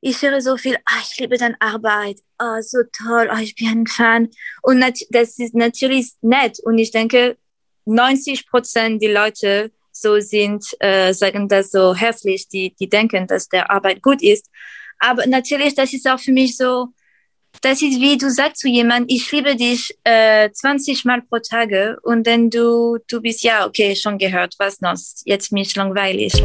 [0.00, 3.68] ich höre so viel, ah, ich liebe deine Arbeit, ah, so toll, ah, ich bin
[3.68, 4.28] ein Fan.
[4.62, 4.80] Und
[5.10, 6.58] das ist natürlich nett.
[6.62, 7.36] Und ich denke,
[7.84, 13.48] 90 Prozent die Leute so sind, äh, sagen das so herzlich, die, die denken, dass
[13.48, 14.48] der Arbeit gut ist.
[14.98, 16.88] Aber natürlich, das ist auch für mich so,
[17.62, 21.98] das ist wie du sagst zu jemandem, ich liebe dich äh, 20 Mal pro Tage
[22.02, 26.42] und dann du, du bist, ja, okay, schon gehört, was noch, jetzt mich langweilig.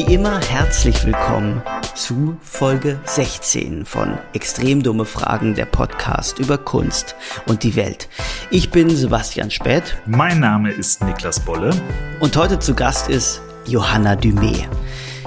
[0.00, 1.62] Wie immer herzlich willkommen
[1.94, 8.08] zu Folge 16 von Extrem dumme Fragen, der Podcast über Kunst und die Welt.
[8.50, 9.98] Ich bin Sebastian Späth.
[10.06, 11.78] Mein Name ist Niklas Bolle.
[12.18, 14.66] Und heute zu Gast ist Johanna Dumé.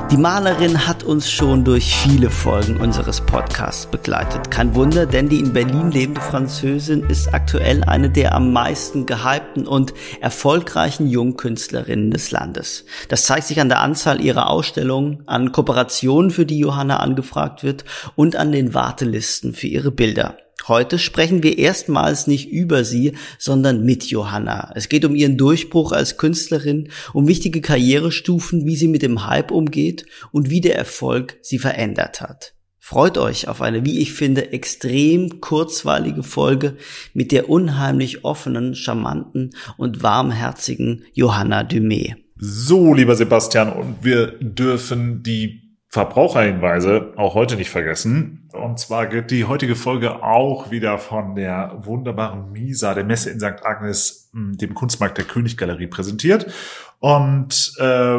[0.09, 4.49] Die Malerin hat uns schon durch viele Folgen unseres Podcasts begleitet.
[4.49, 9.67] Kein Wunder, denn die in Berlin lebende Französin ist aktuell eine der am meisten gehypten
[9.67, 12.85] und erfolgreichen Jungkünstlerinnen des Landes.
[13.09, 17.85] Das zeigt sich an der Anzahl ihrer Ausstellungen, an Kooperationen, für die Johanna angefragt wird
[18.15, 20.37] und an den Wartelisten für ihre Bilder.
[20.67, 24.71] Heute sprechen wir erstmals nicht über sie, sondern mit Johanna.
[24.75, 29.51] Es geht um ihren Durchbruch als Künstlerin, um wichtige Karrierestufen, wie sie mit dem Hype
[29.51, 32.53] umgeht und wie der Erfolg sie verändert hat.
[32.79, 36.75] Freut euch auf eine, wie ich finde, extrem kurzweilige Folge
[37.13, 42.15] mit der unheimlich offenen, charmanten und warmherzigen Johanna Dumé.
[42.35, 45.62] So, lieber Sebastian, und wir dürfen die
[45.93, 48.49] Verbraucherhinweise auch heute nicht vergessen.
[48.51, 53.39] Und zwar geht die heutige Folge auch wieder von der wunderbaren Misa, der Messe in
[53.39, 53.63] St.
[53.63, 56.51] Agnes, dem Kunstmarkt der Königgalerie präsentiert.
[56.97, 58.17] Und äh,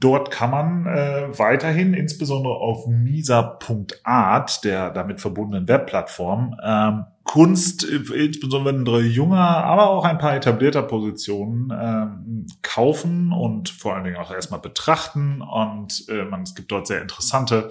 [0.00, 9.00] dort kann man äh, weiterhin, insbesondere auf misa.art, der damit verbundenen Webplattform, ähm, Kunst, insbesondere
[9.00, 14.60] junger, aber auch ein paar etablierter Positionen ähm, kaufen und vor allen Dingen auch erstmal
[14.60, 15.40] betrachten.
[15.40, 17.70] Und äh, man, es gibt dort sehr interessante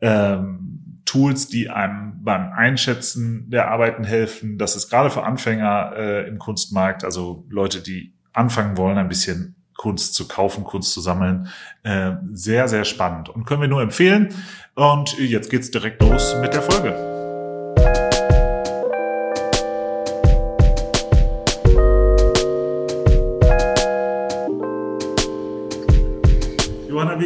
[0.00, 4.56] ähm, Tools, die einem beim Einschätzen der Arbeiten helfen.
[4.56, 9.54] Das ist gerade für Anfänger äh, im Kunstmarkt, also Leute, die anfangen wollen, ein bisschen
[9.76, 11.48] Kunst zu kaufen, Kunst zu sammeln.
[11.82, 14.30] Äh, sehr, sehr spannend und können wir nur empfehlen.
[14.74, 17.17] Und jetzt geht's direkt los mit der Folge.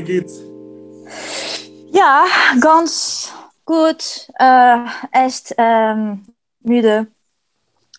[0.02, 0.40] Wie geht's?
[1.90, 2.24] Ja,
[2.60, 3.32] ganz
[3.64, 4.28] gut.
[4.38, 4.78] Äh,
[5.12, 6.26] echt ähm,
[6.62, 7.06] müde.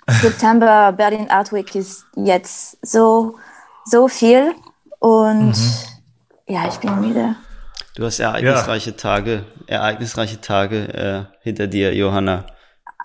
[0.07, 3.35] September Berlin Art Week ist jetzt so,
[3.85, 4.53] so viel
[4.99, 5.73] und mhm.
[6.47, 7.35] ja, ich bin müde.
[7.95, 8.97] Du hast ereignisreiche ja.
[8.97, 12.45] Tage, ereignisreiche Tage äh, hinter dir, Johanna.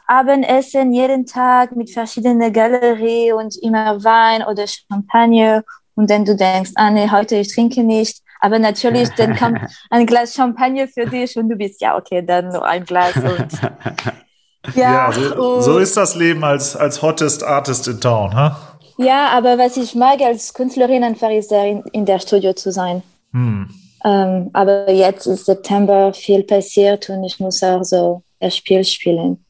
[0.07, 5.63] Abendessen jeden Tag mit verschiedenen Galerien und immer Wein oder Champagner
[5.95, 9.61] und dann du denkst, ah nee, heute ich trinke nicht, aber natürlich, dann kommt
[9.91, 13.17] ein Glas Champagner für dich und du bist, ja, okay, dann nur ein Glas.
[13.17, 13.49] Und,
[14.75, 18.79] ja, ja so, so, ist das Leben als, als hottest Artist in Town, ha?
[18.99, 23.03] Ja, aber was ich mag als Künstlerin einfach ist, in, in der Studio zu sein.
[23.33, 23.69] Hm.
[24.05, 29.45] Ähm, aber jetzt ist September viel passiert und ich muss auch so das Spiel spielen.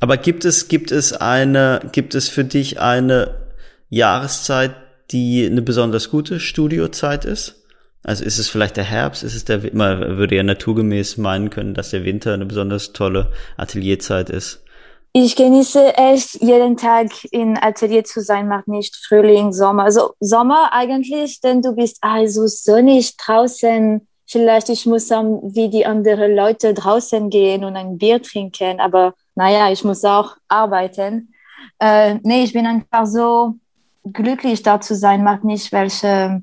[0.00, 3.48] Aber gibt es, gibt es eine, gibt es für dich eine
[3.88, 4.72] Jahreszeit,
[5.10, 7.61] die eine besonders gute Studiozeit ist?
[8.04, 11.74] Also ist es vielleicht der Herbst, ist es der, man würde ja naturgemäß meinen können,
[11.74, 14.64] dass der Winter eine besonders tolle Atelierzeit ist.
[15.14, 19.84] Ich genieße echt jeden Tag in Atelier zu sein, macht nicht Frühling, Sommer.
[19.84, 24.08] Also Sommer eigentlich, denn du bist also sonnig draußen.
[24.26, 29.70] Vielleicht ich muss wie die anderen Leute draußen gehen und ein Bier trinken, aber naja,
[29.70, 31.34] ich muss auch arbeiten.
[31.78, 33.56] Äh, nee, ich bin einfach so
[34.10, 36.40] glücklich da zu sein, macht nicht welche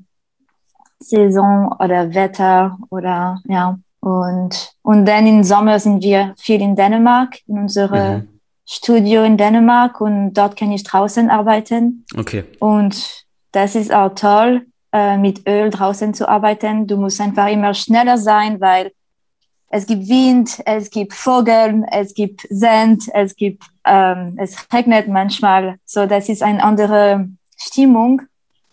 [1.00, 3.78] Saison oder Wetter oder ja.
[4.00, 8.28] Und, und dann im Sommer sind wir viel in Dänemark, in unserem mhm.
[8.64, 12.06] Studio in Dänemark und dort kann ich draußen arbeiten.
[12.16, 12.44] Okay.
[12.60, 16.86] Und das ist auch toll, äh, mit Öl draußen zu arbeiten.
[16.86, 18.92] Du musst einfach immer schneller sein, weil
[19.68, 25.76] es gibt Wind, es gibt Vogel, es gibt Sand, es gibt, ähm, es regnet manchmal.
[25.84, 28.22] So, das ist eine andere Stimmung.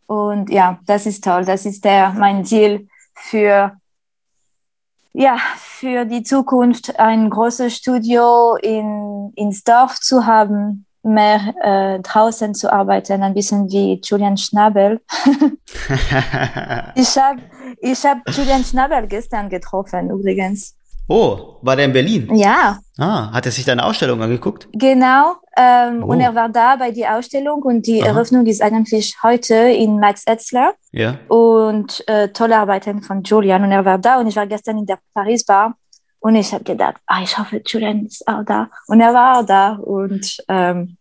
[0.07, 1.45] Und ja, das ist toll.
[1.45, 3.77] Das ist der, mein Ziel für,
[5.13, 12.53] ja, für die Zukunft, ein großes Studio in, ins Dorf zu haben, mehr äh, draußen
[12.55, 15.01] zu arbeiten, ein bisschen wie Julian Schnabel.
[16.95, 17.41] ich habe
[17.79, 20.75] ich hab Julian Schnabel gestern getroffen, übrigens.
[21.09, 22.35] Oh, war der in Berlin?
[22.35, 22.79] Ja.
[22.97, 24.67] Ah, hat er sich deine Ausstellung angeguckt?
[24.73, 25.35] Genau.
[25.55, 26.07] Ähm, Oh.
[26.07, 28.09] Und er war da bei der Ausstellung und die Aha.
[28.09, 31.15] Eröffnung ist eigentlich heute in Max Etzler Ja.
[31.29, 33.63] und äh, tolle Arbeiten von Julian.
[33.63, 35.75] Und er war da und ich war gestern in der Paris Bar
[36.19, 38.69] und ich habe gedacht, ah, ich hoffe, Julian ist auch da.
[38.87, 40.97] Und er war auch da und ähm,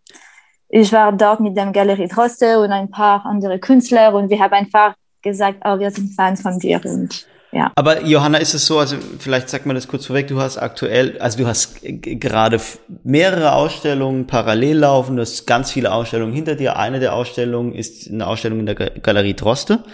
[0.68, 4.52] ich war dort mit dem Galerie Droste und ein paar andere Künstler und wir haben
[4.54, 7.72] einfach gesagt, oh, wir sind Fans von dir und ja.
[7.74, 11.18] Aber Johanna, ist es so, also vielleicht sag mal das kurz vorweg, du hast aktuell,
[11.20, 12.60] also du hast gerade
[13.02, 16.76] mehrere Ausstellungen parallel laufen, du hast ganz viele Ausstellungen hinter dir.
[16.76, 19.84] Eine der Ausstellungen ist eine Ausstellung in der Ga- Galerie Droste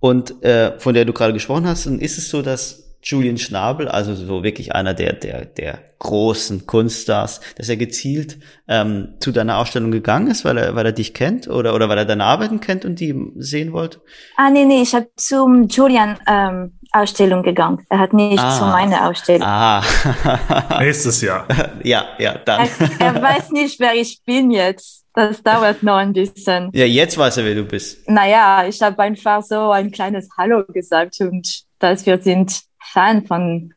[0.00, 1.86] und äh, von der du gerade gesprochen hast.
[1.86, 6.66] Und ist es so, dass Julian Schnabel, also so wirklich einer der, der, der großen
[6.66, 8.38] Kunststars, dass er gezielt
[8.68, 11.98] ähm, zu deiner Ausstellung gegangen ist, weil er, weil er dich kennt oder, oder weil
[11.98, 14.00] er deine Arbeiten kennt und die sehen wollte?
[14.36, 17.84] Ah, nee, nee, ich habe zum Julian ähm, Ausstellung gegangen.
[17.88, 18.58] Er hat nicht Ah.
[18.58, 19.46] zu meiner Ausstellung.
[19.46, 19.82] Ah,
[20.78, 21.46] Nächstes Jahr.
[21.82, 22.68] ja, ja, dann.
[22.98, 25.04] Er, er weiß nicht, wer ich bin jetzt.
[25.14, 26.70] Das dauert noch ein bisschen.
[26.72, 28.08] Ja, jetzt weiß er, wer du bist.
[28.08, 33.74] Naja, ich habe einfach so ein kleines Hallo gesagt und dass wir sind Fan von,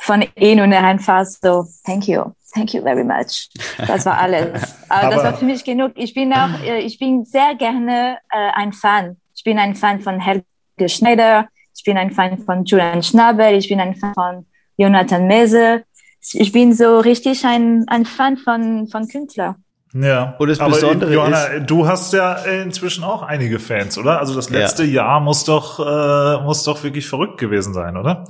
[0.00, 2.22] von ihm und er einfach so, thank you,
[2.54, 3.48] thank you very much.
[3.86, 4.76] Das war alles.
[4.88, 5.92] Aber, das war für mich genug.
[5.96, 9.16] Ich bin auch, äh, ich bin sehr gerne äh, ein Fan.
[9.34, 10.44] Ich bin ein Fan von Helge
[10.86, 11.48] Schneider.
[11.76, 13.54] Ich bin ein Fan von Julian Schnabel.
[13.54, 14.46] Ich bin ein Fan von
[14.76, 15.84] Jonathan Mese.
[16.32, 19.56] Ich bin so richtig ein, ein Fan von, von Künstlern.
[19.94, 20.36] Ja.
[20.38, 24.20] Und das Aber, Besondere Johanna, du hast ja inzwischen auch einige Fans, oder?
[24.20, 28.24] Also das letzte Jahr muss doch, äh, muss doch wirklich verrückt gewesen sein, oder?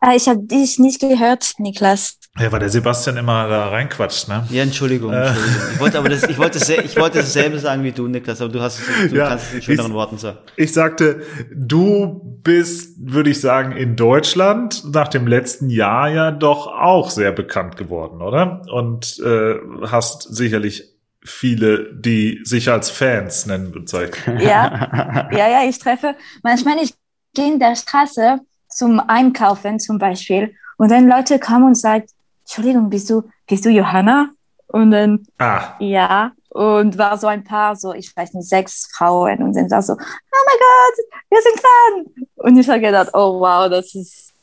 [0.00, 2.18] Ah, ich habe dich nicht gehört, Niklas.
[2.38, 4.46] Ja, weil der Sebastian immer da reinquatscht, ne?
[4.48, 5.26] Ja, Entschuldigung, Äh.
[5.26, 5.62] Entschuldigung.
[5.74, 8.50] Ich wollte aber das, ich wollte, se- ich wollte dasselbe sagen wie du, Niklas, aber
[8.50, 10.38] du hast es, du Ja, kannst es in schöneren ich- Worten sagen.
[10.56, 11.20] Ich sagte,
[11.54, 17.32] du bist, würde ich sagen, in Deutschland nach dem letzten Jahr ja doch auch sehr
[17.32, 18.62] bekannt geworden, oder?
[18.72, 19.56] Und äh,
[19.86, 20.84] hast sicherlich
[21.22, 24.40] viele, die sich als Fans nennen, bezeichnen.
[24.40, 26.16] Ja, ja, ja, ich treffe.
[26.42, 26.94] Manchmal ich
[27.34, 28.38] gehe in der Straße
[28.70, 32.04] zum Einkaufen zum Beispiel und dann Leute kommen und sagen,
[32.52, 34.28] Entschuldigung, bist du, bist du Johanna?
[34.66, 39.42] Und dann, Ah, ja, und war so ein paar, so, ich weiß nicht, sechs Frauen
[39.42, 42.26] und dann war so, oh mein Gott, wir sind Fan.
[42.36, 44.34] Und ich habe gedacht, oh wow, das ist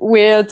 [0.00, 0.50] weird.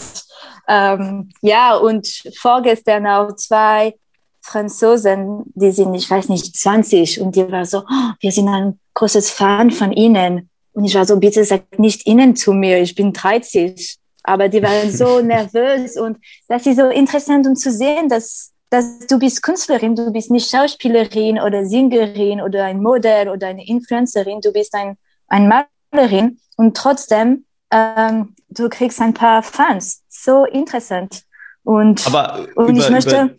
[0.69, 3.95] Ähm, ja, und vorgestern auch zwei
[4.43, 8.79] Franzosen, die sind, ich weiß nicht, 20 und die war so, oh, wir sind ein
[8.93, 10.51] großes Fan von Ihnen.
[10.75, 13.97] Und ich war so, bitte sag nicht Ihnen zu mir, ich bin 30.
[14.27, 16.19] Aber die waren so nervös und
[16.49, 20.51] das ist so interessant, um zu sehen, dass, dass du bist Künstlerin, du bist nicht
[20.51, 24.97] Schauspielerin oder Sängerin oder ein Model oder eine Influencerin, du bist ein,
[25.29, 30.03] ein Malerin und trotzdem ähm, du kriegst ein paar Fans.
[30.09, 31.23] So interessant.
[31.63, 33.31] Und, Aber und über, ich möchte über,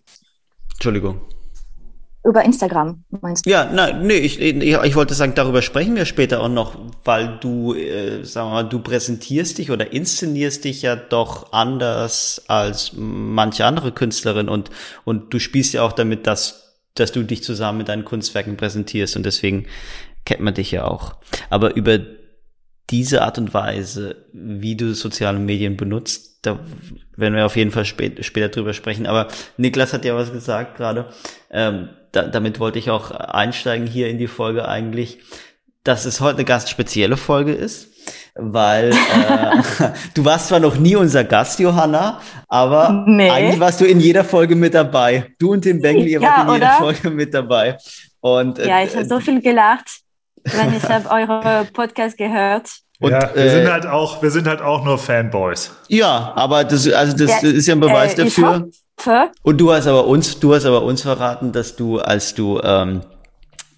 [0.73, 1.21] Entschuldigung.
[2.23, 3.49] Über Instagram, meinst du?
[3.49, 7.37] Ja, nein, nee, ich, ich, ich wollte sagen, darüber sprechen wir später auch noch, weil
[7.39, 12.91] du, äh, sagen wir mal, du präsentierst dich oder inszenierst dich ja doch anders als
[12.95, 14.69] manche andere Künstlerin und,
[15.05, 19.15] und du spielst ja auch damit, dass, dass du dich zusammen mit deinen Kunstwerken präsentierst
[19.15, 19.67] und deswegen
[20.25, 21.15] kennt man dich ja auch.
[21.49, 21.99] Aber über
[22.89, 26.59] diese Art und Weise, wie du soziale Medien benutzt, da
[27.15, 29.07] werden wir auf jeden Fall spät, später drüber sprechen.
[29.07, 29.27] Aber
[29.57, 31.07] Niklas hat ja was gesagt gerade.
[31.51, 35.19] Ähm, da, damit wollte ich auch einsteigen hier in die Folge eigentlich,
[35.83, 37.87] dass es heute eine ganz spezielle Folge ist,
[38.35, 43.29] weil äh, du warst zwar noch nie unser Gast, Johanna, aber Nee.
[43.29, 45.33] eigentlich warst du in jeder Folge mit dabei.
[45.39, 46.77] Du und Tim Bengel, ihr Ja, wart in jeder oder?
[46.77, 47.77] Folge mit dabei.
[48.19, 49.87] Und, äh, Ja, ich habe so viel gelacht,
[50.43, 52.69] wenn ich habe eure Podcast gehört.
[52.99, 55.71] Und, ja, wir äh, sind halt auch, wir sind halt auch nur Fanboys.
[55.87, 58.69] Ja, aber das, also das Ja, ist ja ein Beweis äh, dafür.
[58.99, 62.59] Hoffe, Und du hast aber uns, du hast aber uns verraten, dass du, als du
[62.63, 63.01] ähm,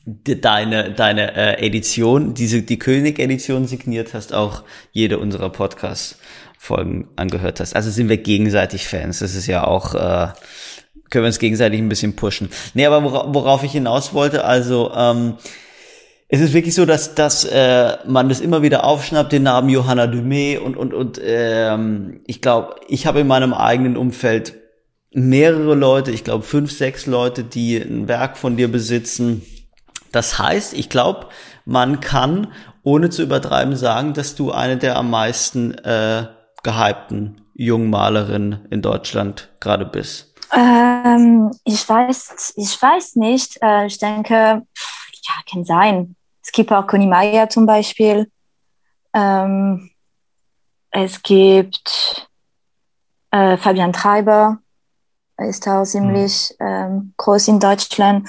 [0.06, 7.60] de- deine deine äh, Edition, diese die König-Edition signiert hast, auch jede unserer Podcast-Folgen angehört
[7.60, 7.76] hast.
[7.76, 9.20] Also sind wir gegenseitig Fans.
[9.20, 10.28] Das ist ja auch äh,
[11.10, 12.50] können wir uns gegenseitig ein bisschen pushen.
[12.76, 15.38] Nee, aber wora, worauf ich hinaus wollte, also ähm,
[16.28, 20.04] es ist wirklich so, dass, dass äh, man das immer wieder aufschnappt, den Namen Johanna
[20.04, 24.54] Dumé und und und ähm, ich glaube, ich habe in meinem eigenen Umfeld
[25.12, 29.42] mehrere Leute, ich glaube fünf, sechs Leute, die ein Werk von dir besitzen.
[30.12, 31.30] Das heißt, ich glaube,
[31.66, 32.52] man kann
[32.84, 36.28] ohne zu übertreiben sagen, dass du eine der am meisten äh,
[36.64, 40.34] gehypten jungen Malerinnen in Deutschland gerade bist.
[40.54, 43.60] ähm, ich weiß, ich weiß nicht.
[43.62, 46.16] Äh, ich denke, pff, ja, kann sein.
[46.42, 48.32] Es gibt auch Conny Meier zum Beispiel.
[49.14, 49.92] Ähm,
[50.92, 52.28] es gibt,
[53.32, 54.58] Äh, Fabian Treiber
[55.42, 56.68] ist auch ziemlich mhm.
[56.68, 58.28] ähm, groß in Deutschland.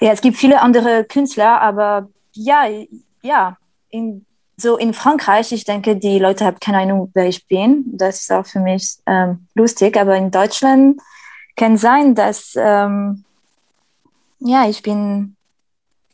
[0.00, 2.64] Ja, es gibt viele andere Künstler, aber ja,
[3.22, 3.56] ja,
[3.90, 4.24] in,
[4.56, 7.84] so in Frankreich, ich denke, die Leute haben keine Ahnung, wer ich bin.
[7.92, 11.00] Das ist auch für mich ähm, lustig, aber in Deutschland
[11.56, 13.24] kann sein, dass ähm,
[14.40, 15.36] ja, ich bin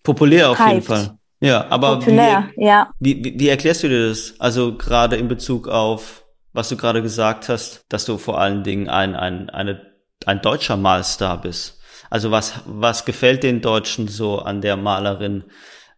[0.02, 0.72] populär auf hyped.
[0.72, 1.18] jeden Fall.
[1.40, 2.90] Ja, aber populär, wie, ja.
[2.98, 4.34] Wie, wie, wie erklärst du dir das?
[4.38, 8.88] Also gerade in Bezug auf, was du gerade gesagt hast, dass du vor allen Dingen
[8.88, 9.80] ein, ein, eine,
[10.28, 11.78] ein deutscher Malstar bist.
[12.10, 15.44] Also was, was gefällt den Deutschen so an der Malerin,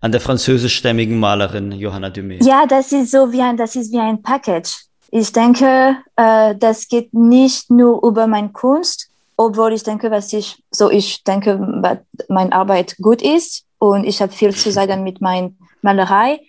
[0.01, 2.47] an der französischstämmigen Malerin Johanna Dumais?
[2.47, 4.73] Ja, das ist so wie ein, das ist wie ein Package.
[5.11, 10.63] Ich denke, äh, das geht nicht nur über meine Kunst, obwohl ich denke, was ich,
[10.71, 11.59] so ich denke,
[12.29, 15.51] meine Arbeit gut ist und ich habe viel zu sagen mit meiner
[15.83, 16.41] Malerei.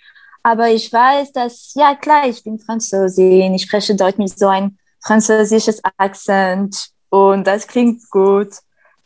[0.44, 4.78] Aber ich weiß, dass, ja klar, ich bin Französin, ich spreche Deutsch mit so ein
[5.04, 8.50] französisches Akzent und das klingt gut.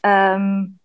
[0.04, 0.78] Ähm,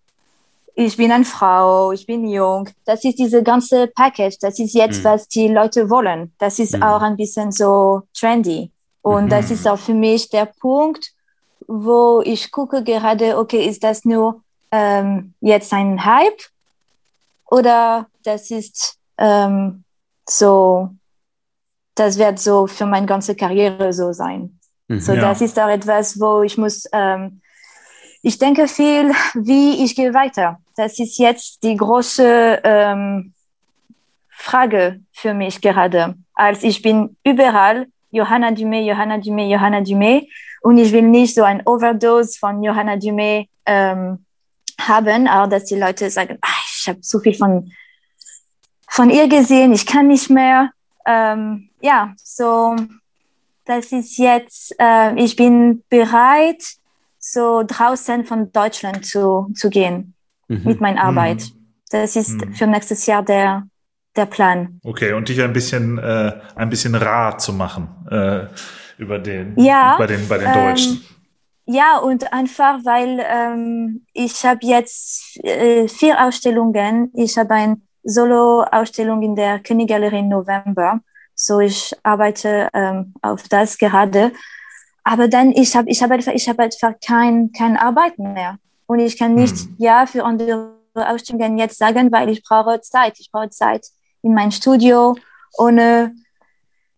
[0.75, 2.71] ich bin eine Frau, ich bin jung.
[2.87, 4.39] Das ist diese ganze Package.
[4.41, 5.05] Das ist jetzt, mhm.
[5.05, 6.33] was die Leute wollen.
[6.39, 6.83] Das ist mhm.
[6.83, 8.73] auch ein bisschen so trendy.
[9.03, 9.29] Und mhm.
[9.29, 11.13] das ist auch für mich der Punkt,
[11.67, 16.41] wo ich gucke gerade, okay, ist das nur ähm, jetzt ein Hype
[17.51, 19.85] oder das ist ähm,
[20.27, 20.89] so,
[21.95, 24.60] das wird so für meine ganze Karriere so sein.
[24.91, 25.21] Mhm, so, ja.
[25.21, 27.41] das ist auch etwas, wo ich muss, ähm,
[28.23, 30.59] ich denke viel, wie ich gehe weiter.
[30.77, 33.33] Das ist jetzt die große ähm,
[34.29, 36.17] Frage für mich gerade.
[36.35, 40.27] Als ich bin überall, Johanna Dumé, Johanna Dumé, Johanna Dumé.
[40.63, 44.25] Und ich will nicht so ein Overdose von Johanna Dumé ähm,
[44.81, 47.71] haben, auch dass die Leute sagen, ach, ich habe zu viel von,
[48.89, 50.73] von ihr gesehen, ich kann nicht mehr.
[51.07, 52.75] Ähm, ja, so,
[53.65, 56.63] das ist jetzt, äh, ich bin bereit,
[57.19, 60.15] so draußen von Deutschland zu, zu gehen
[60.49, 60.63] mhm.
[60.65, 61.39] mit meiner Arbeit.
[61.39, 61.75] Mhm.
[61.91, 62.55] Das ist mhm.
[62.55, 63.69] für nächstes Jahr der,
[64.17, 64.81] der Plan.
[64.85, 67.89] Okay, und dich ein bisschen, äh, ein bisschen rar zu machen.
[68.11, 68.47] Äh,
[68.99, 70.93] über den, ja, bei den, bei den Deutschen.
[70.93, 77.11] Ähm, ja, und einfach, weil ähm, ich habe jetzt äh, vier Ausstellungen.
[77.15, 81.01] Ich habe eine Solo-Ausstellung in der Königgalerie im November.
[81.43, 84.31] So, ich arbeite ähm, auf das gerade.
[85.05, 88.59] Aber dann, ich habe ich hab einfach, ich hab einfach kein, keine Arbeit mehr.
[88.85, 89.77] Und ich kann nicht hm.
[89.79, 93.19] Ja für andere Ausstellungen jetzt sagen, weil ich brauche Zeit.
[93.19, 93.87] Ich brauche Zeit
[94.21, 95.17] in mein Studio,
[95.57, 96.15] ohne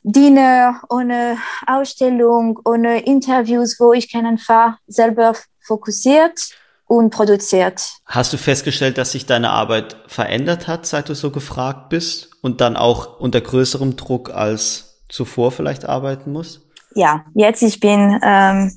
[0.02, 6.50] Dinner, ohne Ausstellung, ohne Interviews, wo ich kann einfach selber fokussiert
[6.86, 7.92] und produziert.
[8.06, 12.60] Hast du festgestellt, dass sich deine Arbeit verändert hat, seit du so gefragt bist und
[12.60, 16.60] dann auch unter größerem Druck als zuvor vielleicht arbeiten musst?
[16.94, 18.70] Ja, jetzt ich bin ähm,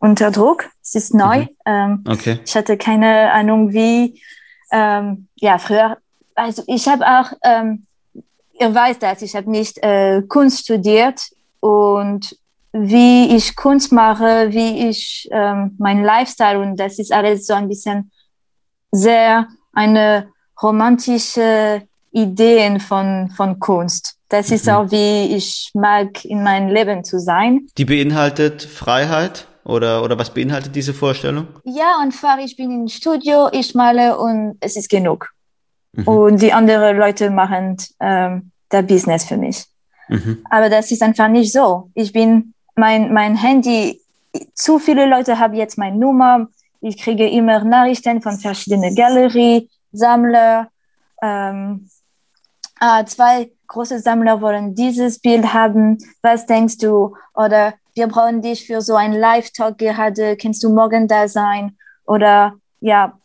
[0.00, 0.64] unter Druck.
[0.82, 1.42] Es ist neu.
[1.42, 1.48] Mhm.
[1.64, 2.40] Ähm, okay.
[2.44, 4.20] Ich hatte keine Ahnung, wie.
[4.72, 5.98] Ähm, ja, früher.
[6.34, 7.86] Also ich habe auch ähm,
[8.62, 11.20] ihr weißt das, ich habe nicht äh, Kunst studiert
[11.60, 12.36] und
[12.72, 17.68] wie ich Kunst mache, wie ich ähm, mein Lifestyle und das ist alles so ein
[17.68, 18.10] bisschen
[18.90, 20.28] sehr eine
[20.62, 24.16] romantische Ideen von, von Kunst.
[24.28, 24.54] Das mhm.
[24.54, 27.66] ist auch, wie ich mag, in meinem Leben zu sein.
[27.76, 31.48] Die beinhaltet Freiheit oder, oder was beinhaltet diese Vorstellung?
[31.64, 35.30] Ja, einfach, ich bin im Studio, ich male und es ist genug.
[35.92, 36.08] Mhm.
[36.08, 39.64] Und die anderen Leute machen ähm, der Business für mich.
[40.08, 40.44] Mhm.
[40.50, 41.90] Aber das ist einfach nicht so.
[41.94, 44.00] Ich bin mein, mein Handy,
[44.54, 46.48] zu viele Leute haben jetzt meine Nummer.
[46.80, 50.68] Ich kriege immer Nachrichten von verschiedenen Galerien, Sammler.
[51.22, 51.88] Ähm,
[52.82, 55.98] ah, zwei große Sammler wollen dieses Bild haben.
[56.20, 57.16] Was denkst du?
[57.34, 60.36] Oder wir brauchen dich für so ein Live-Talk gerade.
[60.36, 61.78] Kannst du morgen da sein?
[62.04, 63.18] Oder ja,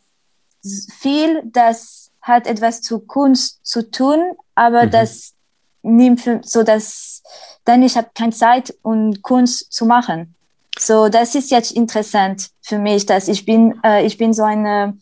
[0.98, 4.90] viel, das hat etwas zu Kunst zu tun, aber mhm.
[4.90, 5.34] das
[5.82, 7.22] nimmt für, so dass
[7.64, 10.34] dann ich habe keine Zeit um Kunst zu machen.
[10.78, 14.98] So das ist jetzt interessant für mich, dass ich bin äh, ich bin so eine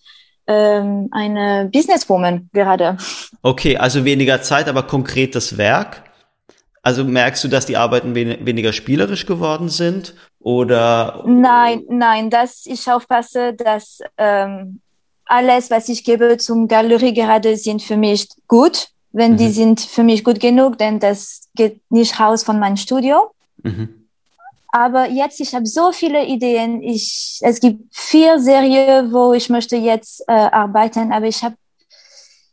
[0.47, 2.97] ähm, eine Businesswoman gerade.
[3.43, 6.03] Okay, also weniger Zeit, aber konkretes Werk.
[6.83, 11.25] Also merkst du, dass die Arbeiten wen weniger spielerisch geworden sind oder?
[11.26, 14.81] Nein, nein, dass ich aufpasse, dass ähm,
[15.25, 19.37] alles, was ich gebe zum Galerie gerade, sind für mich gut wenn mhm.
[19.38, 23.31] die sind für mich gut genug, denn das geht nicht raus von meinem Studio.
[23.62, 23.96] Mhm.
[24.68, 26.82] Aber jetzt, ich habe so viele Ideen.
[26.82, 31.54] Ich, es gibt vier Serien, wo ich möchte jetzt äh, arbeiten, aber ich habe,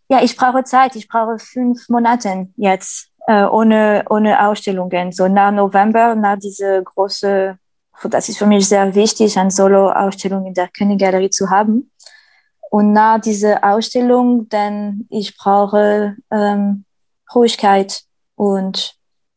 [0.09, 0.95] ja, ich brauche Zeit.
[0.95, 5.11] Ich brauche fünf Monate jetzt äh, ohne ohne Ausstellungen.
[5.11, 7.57] So nach November, nach diese große
[8.09, 11.91] das ist für mich sehr wichtig, eine Solo-Ausstellung in der Königgalerie zu haben.
[12.69, 16.85] Und nach dieser Ausstellung, denn ich brauche ähm,
[17.33, 18.01] Ruhigkeit
[18.35, 18.95] und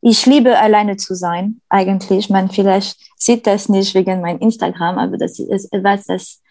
[0.09, 2.31] ich liebe alleine zu sein, eigentlich.
[2.31, 6.43] Man vielleicht sieht das nicht wegen meinem Instagram, aber das ist etwas, das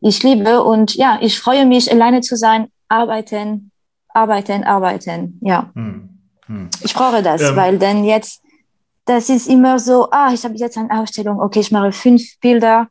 [0.00, 0.62] ich liebe.
[0.62, 3.70] Und ja, ich freue mich, alleine zu sein, arbeiten,
[4.08, 5.38] arbeiten, arbeiten.
[5.40, 5.70] Ja.
[5.74, 6.10] Hm.
[6.44, 6.68] Hm.
[6.82, 7.56] Ich brauche das, ähm.
[7.56, 8.42] weil denn jetzt,
[9.06, 12.88] das ist immer so, ah, ich habe jetzt eine Ausstellung, okay, ich mache fünf Bilder,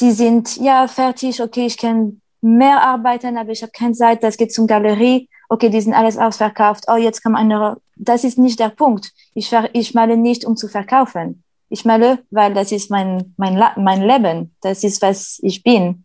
[0.00, 4.36] die sind ja fertig, okay, ich kann mehr arbeiten, aber ich habe keine Zeit, das
[4.36, 8.58] geht zum Galerie, okay, die sind alles ausverkauft, oh, jetzt kommt eine, das ist nicht
[8.58, 9.12] der Punkt.
[9.34, 11.44] Ich, ich male nicht, um zu verkaufen.
[11.68, 16.04] Ich male, weil das ist mein, mein, mein Leben, das ist, was ich bin.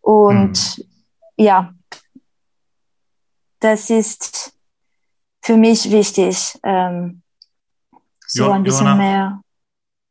[0.00, 0.84] Und hm.
[1.36, 1.74] ja,
[3.58, 4.52] das ist
[5.42, 7.22] für mich wichtig, ähm,
[8.26, 9.40] so jo ein bisschen Johanna, mehr.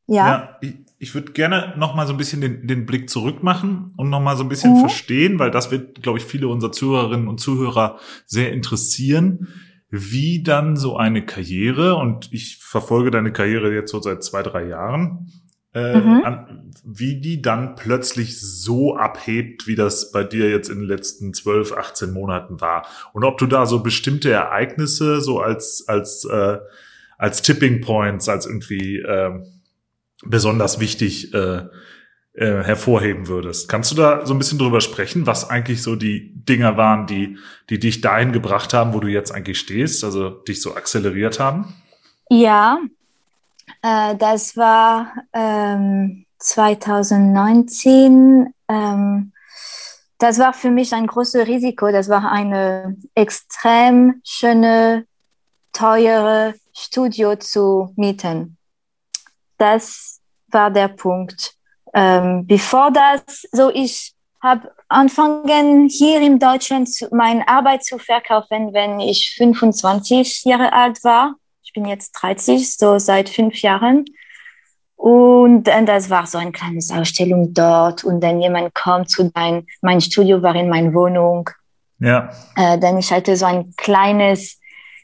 [0.08, 0.28] Ja.
[0.28, 3.94] ja ich, ich würde gerne noch mal so ein bisschen den, den Blick zurück machen
[3.96, 4.80] und noch mal so ein bisschen mhm.
[4.82, 9.48] verstehen, weil das wird, glaube ich, viele unserer Zuhörerinnen und Zuhörer sehr interessieren,
[9.89, 14.67] wie dann so eine Karriere und ich verfolge deine Karriere jetzt so seit zwei drei
[14.67, 15.31] Jahren
[15.74, 16.24] äh, mhm.
[16.24, 21.34] an, wie die dann plötzlich so abhebt, wie das bei dir jetzt in den letzten
[21.34, 22.88] 12, 18 Monaten war.
[23.13, 26.58] Und ob du da so bestimmte Ereignisse so als, als, äh,
[27.17, 29.43] als Tipping Points, als irgendwie äh,
[30.25, 31.65] besonders wichtig äh,
[32.39, 33.67] äh, hervorheben würdest.
[33.67, 37.38] Kannst du da so ein bisschen drüber sprechen, was eigentlich so die Dinger waren, die,
[37.69, 41.75] die dich dahin gebracht haben, wo du jetzt eigentlich stehst, also dich so akzeleriert haben?
[42.29, 42.79] Ja,
[43.81, 48.53] äh, das war ähm, 2019.
[48.69, 49.34] Ähm,
[50.17, 51.91] das war für mich ein großes Risiko.
[51.91, 55.05] Das war eine extrem schöne,
[55.74, 58.55] teure Studio zu mieten.
[59.58, 61.59] Das war der Punkt.
[61.93, 69.00] Ähm, bevor das, so ich habe angefangen hier in Deutschland meine Arbeit zu verkaufen, wenn
[69.00, 71.36] ich 25 Jahre alt war.
[71.63, 74.06] Ich bin jetzt 30, so seit fünf Jahren.
[74.95, 78.04] Und dann, das war so eine kleine Ausstellung dort.
[78.04, 81.49] Und dann jemand kommt zu dein, mein Studio war in meiner Wohnung.
[81.99, 82.30] Ja.
[82.56, 84.60] Äh, dann ich hatte so ein kleines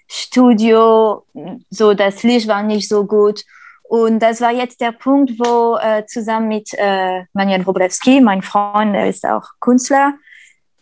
[0.07, 1.25] Studio,
[1.69, 3.43] so das Licht war nicht so gut.
[3.87, 8.95] Und das war jetzt der Punkt, wo äh, zusammen mit äh, Manuel Wroblewski, mein Freund,
[8.95, 10.13] der ist auch Künstler,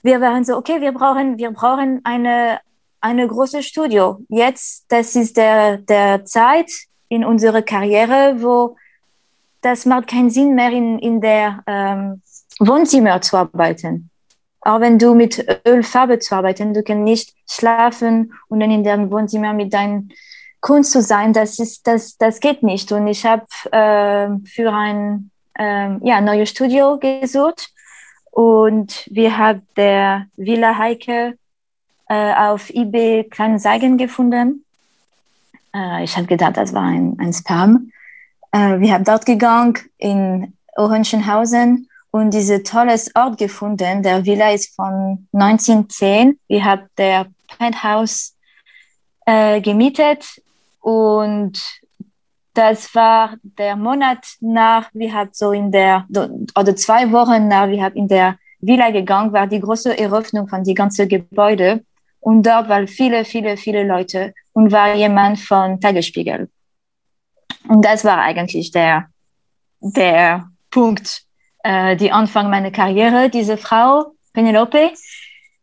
[0.01, 2.59] wir waren so, okay, wir brauchen, wir brauchen eine
[3.03, 4.19] eine große Studio.
[4.29, 6.71] Jetzt, das ist der, der Zeit
[7.09, 8.77] in unserer Karriere, wo
[9.61, 12.21] das macht keinen Sinn mehr in, in der ähm,
[12.59, 14.09] Wohnzimmer zu arbeiten.
[14.61, 19.11] Auch wenn du mit Ölfarbe zu arbeiten, du kannst nicht schlafen und dann in deinem
[19.11, 20.09] Wohnzimmer mit deinem
[20.63, 22.89] Kunst zu sein, das ist, das, das geht nicht.
[22.93, 27.69] Und ich habe äh, für ein äh, ja, neues Studio gesucht
[28.31, 31.37] und wir haben der Villa Heike
[32.07, 34.63] äh, auf eBay kleine Seigen gefunden.
[35.75, 37.91] Äh, ich habe gedacht, das war ein, ein Spam.
[38.53, 44.01] Äh, wir haben dort gegangen in Orangenhausen und diese tolles Ort gefunden.
[44.01, 46.39] Der Villa ist von 1910.
[46.47, 47.25] Wir haben der
[47.57, 48.37] Penthouse
[49.25, 50.41] äh, gemietet
[50.83, 51.81] und
[52.53, 57.81] das war der Monat nach, wir haben so in der, oder zwei Wochen nach, wir
[57.81, 61.85] haben in der Villa gegangen, war die große Eröffnung von die ganze Gebäude.
[62.19, 66.49] Und dort waren viele, viele, viele Leute und war jemand von Tagesspiegel.
[67.69, 69.07] Und das war eigentlich der,
[69.79, 71.23] der Punkt,
[71.63, 73.29] äh, die Anfang meiner Karriere.
[73.29, 74.91] Diese Frau, Penelope,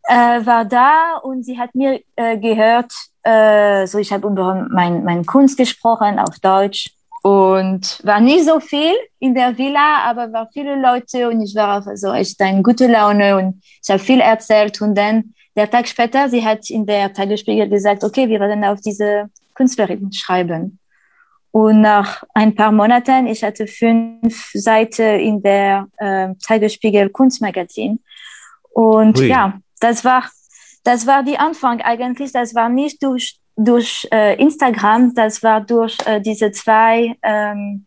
[0.04, 5.04] äh, war da und sie hat mir äh, gehört, äh, so ich habe über mein,
[5.04, 6.90] mein Kunst gesprochen auf Deutsch
[7.22, 11.84] und war nicht so viel in der Villa, aber war viele Leute und ich war
[11.96, 16.28] so echt eine gute Laune und ich habe viel erzählt und dann der Tag später,
[16.28, 20.78] sie hat in der Tagesspiegel gesagt, okay, wir werden auf diese Künstlerin schreiben.
[21.52, 27.98] Und nach ein paar Monaten, ich hatte fünf Seiten in der äh, Tagesspiegel Kunstmagazin.
[28.70, 29.26] Und Ui.
[29.26, 30.30] ja, das war,
[30.82, 32.32] das war die Anfang eigentlich.
[32.32, 37.86] Das war nicht durch, durch äh, Instagram, das war durch äh, diese zwei ähm,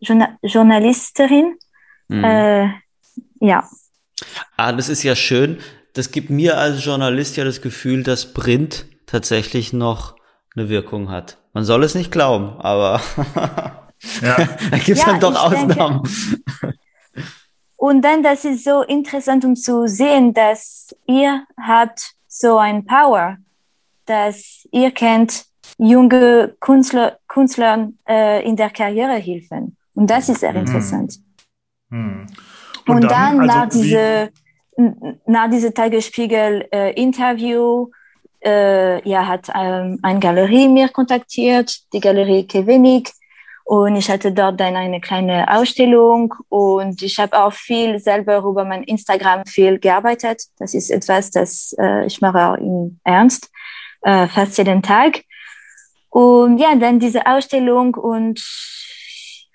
[0.00, 1.58] Journal Journalisterinnen.
[2.08, 2.24] Mhm.
[2.24, 2.68] Äh,
[3.40, 3.68] ja.
[4.56, 5.58] Ah, das ist ja schön
[5.98, 10.14] das gibt mir als Journalist ja das Gefühl, dass Print tatsächlich noch
[10.54, 11.38] eine Wirkung hat.
[11.52, 13.00] Man soll es nicht glauben, aber
[14.20, 16.02] da gibt es ja, dann doch Ausnahmen.
[16.62, 16.78] Denke,
[17.78, 23.36] und dann, das ist so interessant, um zu sehen, dass ihr habt so ein Power,
[24.04, 25.44] dass ihr kennt
[25.78, 29.76] junge Künstler, Künstlern äh, in der Karriere helfen.
[29.94, 30.58] Und das ist sehr mhm.
[30.58, 31.20] interessant.
[31.88, 32.26] Mhm.
[32.88, 34.30] Und, und, dann, dann also nach diese
[35.26, 37.88] nach diesem Tagesspiegel-Interview
[38.40, 43.10] äh, äh, ja, hat ähm, eine Galerie mir kontaktiert, die Galerie Kewenig.
[43.68, 48.64] Und ich hatte dort dann eine kleine Ausstellung und ich habe auch viel selber über
[48.64, 50.44] mein Instagram viel gearbeitet.
[50.58, 53.50] Das ist etwas, das äh, ich mache auch in Ernst,
[54.00, 55.22] äh, fast jeden Tag.
[56.08, 58.40] Und ja, dann diese Ausstellung und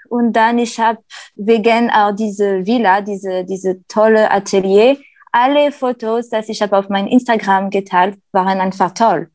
[0.09, 0.99] und dann ich habe
[1.35, 4.95] wegen auch diese Villa, diese diese tolle Atelier,
[5.31, 9.31] alle Fotos, die ich habe auf mein Instagram geteilt, waren einfach toll.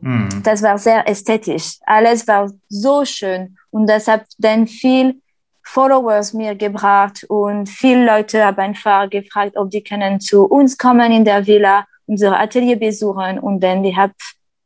[0.00, 0.40] Mhm.
[0.44, 1.78] Das war sehr ästhetisch.
[1.84, 5.20] Alles war so schön und das hat dann viel
[5.62, 11.12] Followers mir gebracht und viele Leute haben einfach gefragt, ob die können zu uns kommen
[11.12, 14.14] in der Villa, unsere Atelier besuchen und dann die haben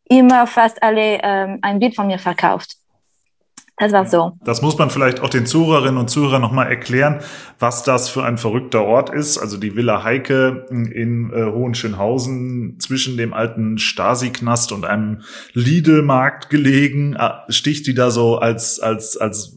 [0.09, 2.77] immer fast alle ähm, ein Bild von mir verkauft.
[3.81, 4.33] Das war so.
[4.45, 7.21] Das muss man vielleicht auch den Zuhörerinnen und Zuhörern nochmal erklären,
[7.59, 9.39] was das für ein verrückter Ort ist.
[9.39, 15.23] Also die Villa Heike in äh, Hohenschönhausen zwischen dem alten Stasi-Knast und einem
[15.55, 19.57] Lidl-Markt gelegen, äh, sticht die da so als, als, als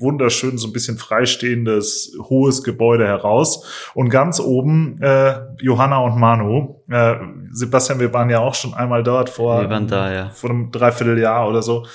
[0.00, 6.82] wunderschön so ein bisschen freistehendes hohes Gebäude heraus und ganz oben äh, Johanna und Manu
[6.90, 7.14] äh,
[7.52, 10.30] Sebastian wir waren ja auch schon einmal dort vor wir waren da, ja.
[10.30, 11.86] vor einem Dreivierteljahr oder so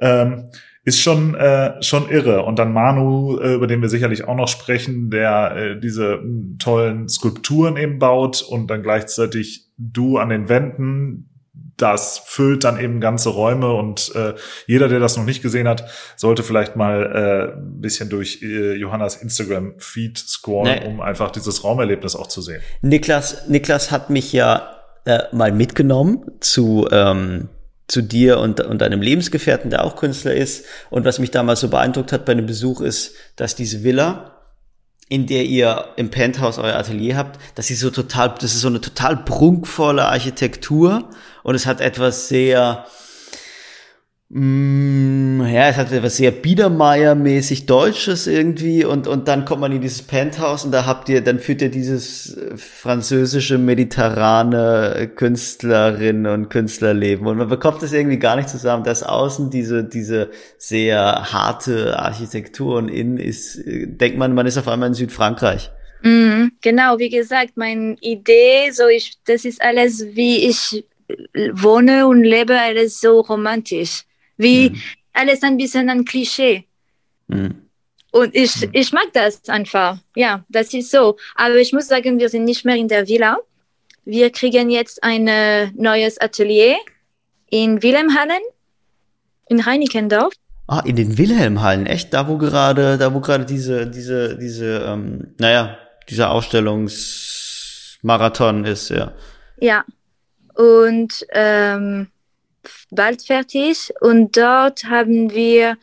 [0.00, 0.50] ähm,
[0.86, 2.44] ist schon äh, schon irre.
[2.44, 6.58] Und dann Manu, äh, über den wir sicherlich auch noch sprechen, der äh, diese mh,
[6.60, 11.28] tollen Skulpturen eben baut und dann gleichzeitig du an den Wänden.
[11.76, 14.34] Das füllt dann eben ganze Räume und äh,
[14.66, 18.74] jeder, der das noch nicht gesehen hat, sollte vielleicht mal äh, ein bisschen durch äh,
[18.76, 20.88] Johannas Instagram-Feed scrollen, nee.
[20.88, 22.62] um einfach dieses Raumerlebnis auch zu sehen.
[22.80, 24.70] Niklas, Niklas hat mich ja
[25.04, 27.48] äh, mal mitgenommen zu ähm,
[27.88, 30.64] zu dir und, und deinem Lebensgefährten, der auch Künstler ist.
[30.90, 34.32] Und was mich damals so beeindruckt hat bei einem Besuch ist, dass diese Villa,
[35.08, 38.68] in der ihr im Penthouse euer Atelier habt, dass sie so total, das ist so
[38.68, 41.10] eine total prunkvolle Architektur
[41.44, 42.86] und es hat etwas sehr,
[44.28, 49.80] Mm, ja, es hat etwas sehr Biedermeier-mäßig Deutsches irgendwie und, und dann kommt man in
[49.80, 56.48] dieses Penthouse und da habt ihr, dann führt ihr dieses äh, französische, mediterrane Künstlerinnen und
[56.48, 58.82] Künstlerleben und man bekommt das irgendwie gar nicht zusammen.
[58.82, 64.58] Das außen diese, diese sehr harte Architektur und innen ist, äh, denkt man, man ist
[64.58, 65.70] auf einmal in Südfrankreich.
[66.02, 70.84] Mm, genau, wie gesagt, meine Idee, so ich, das ist alles, wie ich
[71.52, 74.02] wohne und lebe, alles so romantisch
[74.36, 74.82] wie mhm.
[75.12, 76.64] alles ein bisschen ein Klischee.
[77.28, 77.62] Mhm.
[78.12, 78.70] Und ich, mhm.
[78.72, 79.98] ich mag das einfach.
[80.14, 81.16] Ja, das ist so.
[81.34, 83.38] Aber ich muss sagen, wir sind nicht mehr in der Villa.
[84.04, 86.76] Wir kriegen jetzt ein äh, neues Atelier
[87.50, 88.40] in Wilhelmhallen,
[89.48, 90.32] in Reinickendorf.
[90.68, 92.12] Ah, in den Wilhelmhallen, echt?
[92.12, 99.12] Da, wo gerade, da, wo gerade diese, diese, diese, ähm, naja, dieser Ausstellungsmarathon ist, ja.
[99.58, 99.84] Ja.
[100.54, 102.08] Und ähm,
[102.90, 105.76] bald fertig und dort haben wir,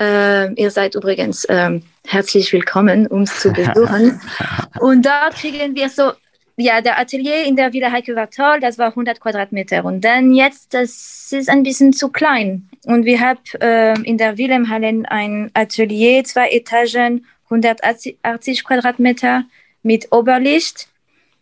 [0.00, 4.20] äh, ihr seid übrigens äh, herzlich willkommen, uns zu besuchen.
[4.80, 6.12] und dort kriegen wir so,
[6.56, 9.84] ja, der Atelier in der Villa Heike war toll, das war 100 Quadratmeter.
[9.84, 12.68] Und dann jetzt, das ist ein bisschen zu klein.
[12.84, 19.44] Und wir haben äh, in der Wilhelmhallen ein Atelier, zwei Etagen, 180 Quadratmeter
[19.82, 20.89] mit Oberlicht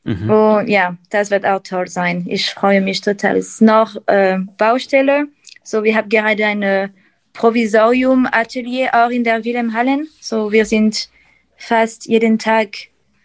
[0.08, 0.30] Mhm.
[0.30, 2.24] Und ja, das wird auch toll sein.
[2.26, 3.36] Ich freue mich total.
[3.36, 5.26] Es ist noch äh, Baustelle.
[5.62, 6.94] So, wir haben gerade ein
[7.34, 10.08] Provisorium-Atelier auch in der Wilhelmhallen.
[10.18, 11.10] So, wir sind
[11.58, 12.68] fast jeden Tag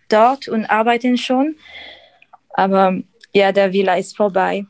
[0.10, 1.56] dort und arbeiten schon.
[2.54, 2.98] Aber
[3.32, 4.66] ja, der Villa ist vorbei.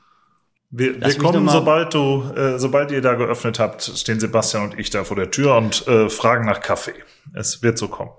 [0.70, 4.92] Wir, wir kommen, sobald du, äh, sobald ihr da geöffnet habt, stehen Sebastian und ich
[4.92, 6.94] da vor der Tür und äh, fragen nach Kaffee.
[7.34, 8.12] Es wird so kommen.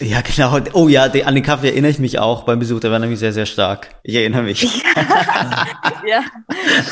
[0.00, 0.58] Ja, genau.
[0.72, 2.80] Oh ja, an den Kaffee erinnere ich mich auch beim Besuch.
[2.80, 3.88] Der war nämlich sehr, sehr stark.
[4.02, 4.62] Ich erinnere mich.
[6.06, 6.22] ja.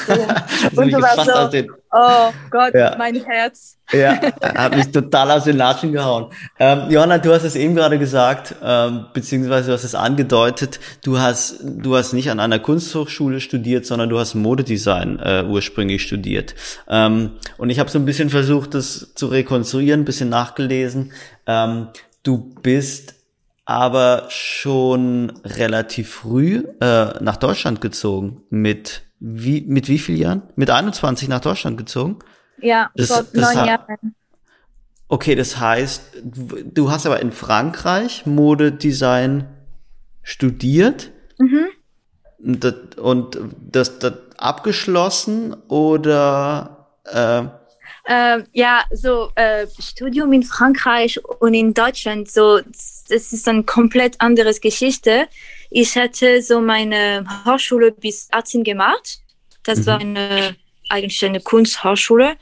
[0.08, 0.22] Also
[0.82, 2.96] und du warst so, den, oh Gott, ja.
[2.98, 3.76] mein Herz.
[3.92, 4.20] Ja,
[4.54, 6.26] hat mich total aus den Latschen gehauen.
[6.58, 10.78] Ähm, Johanna, du hast es eben gerade gesagt, ähm, beziehungsweise du hast es angedeutet.
[11.04, 16.02] Du hast, du hast nicht an einer Kunsthochschule studiert, sondern du hast Modedesign äh, ursprünglich
[16.02, 16.54] studiert.
[16.88, 21.12] Ähm, und ich habe so ein bisschen versucht, das zu rekonstruieren, ein bisschen nachgelesen.
[21.46, 21.88] Ähm,
[22.22, 23.14] Du bist
[23.64, 28.42] aber schon relativ früh äh, nach Deutschland gezogen.
[28.50, 30.42] Mit wie, mit wie vielen Jahren?
[30.56, 32.18] Mit 21 nach Deutschland gezogen?
[32.60, 34.14] Ja, das, vor neun Jahren.
[35.08, 39.48] Okay, das heißt, du hast aber in Frankreich Modedesign
[40.22, 41.66] studiert mhm.
[42.38, 47.42] und, das, und das, das abgeschlossen oder äh,
[48.12, 54.20] Ähm, ja, so äh, Studium in Frankreich und in Deutschland, so das ist eine komplett
[54.20, 55.28] anderes Geschichte.
[55.70, 59.20] Ich hatte so meine Hochschule bis 18 gemacht.
[59.62, 59.86] Das mhm.
[59.86, 60.56] war eine
[60.88, 62.34] eigentlich eine Kunsthochschule.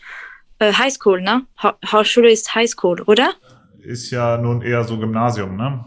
[0.58, 1.44] Äh, Highschool, ne?
[1.92, 3.34] Hochschule ist Highschool, oder?
[3.82, 5.84] Ist ja nun eher so Gymnasium, ne?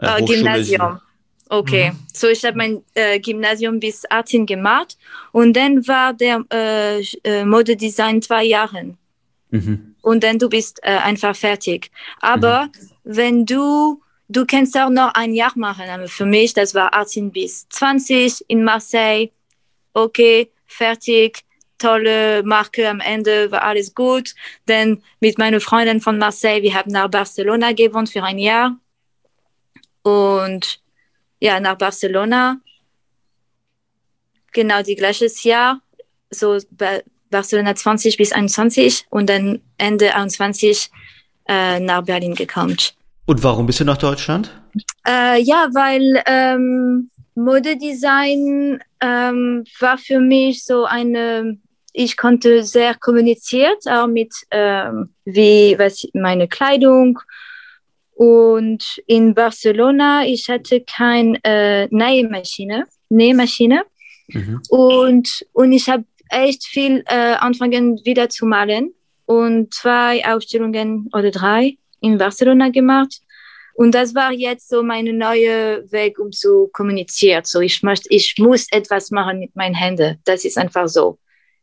[0.00, 0.98] Äh, Gymnasium.
[1.48, 1.98] Okay, mhm.
[2.12, 4.98] so ich habe mein äh, Gymnasium bis 18 gemacht
[5.30, 8.96] und dann war der äh, äh, Modedesign zwei Jahre.
[9.50, 9.94] Mhm.
[10.02, 11.90] Und dann du bist äh, einfach fertig.
[12.20, 12.70] Aber mhm.
[13.04, 17.32] wenn du, du kannst auch noch ein Jahr machen, aber für mich, das war 18
[17.32, 19.30] bis 20 in Marseille.
[19.92, 21.44] Okay, fertig,
[21.78, 24.34] tolle Marke am Ende, war alles gut.
[24.66, 28.78] Dann mit meiner Freundin von Marseille, wir haben nach Barcelona gewohnt für ein Jahr.
[30.02, 30.80] Und
[31.40, 32.60] ja, nach Barcelona.
[34.52, 35.80] Genau die gleiches Jahr,
[36.30, 36.58] so
[37.30, 40.90] Barcelona 20 bis 21 und dann Ende 21
[41.48, 42.76] äh, nach Berlin gekommen.
[43.26, 44.50] Und warum bist du nach Deutschland?
[45.06, 51.58] Äh, ja, weil ähm, Modedesign ähm, war für mich so eine,
[51.92, 57.20] ich konnte sehr kommuniziert, auch mit ähm, wie was meine Kleidung
[58.20, 63.84] und in Barcelona, ich hatte keine äh, Nähmaschine, Nähmaschine.
[64.28, 64.60] Mhm.
[64.68, 68.94] Und, und ich habe echt viel äh, anfangen wieder zu malen
[69.26, 73.20] und zwei Ausstellungen oder drei in Barcelona gemacht.
[73.74, 77.44] Und das war jetzt so meine neue Weg, um zu kommunizieren.
[77.44, 80.18] So, ich möchte, ich muss etwas machen mit meinen Händen.
[80.24, 81.18] Das ist einfach so.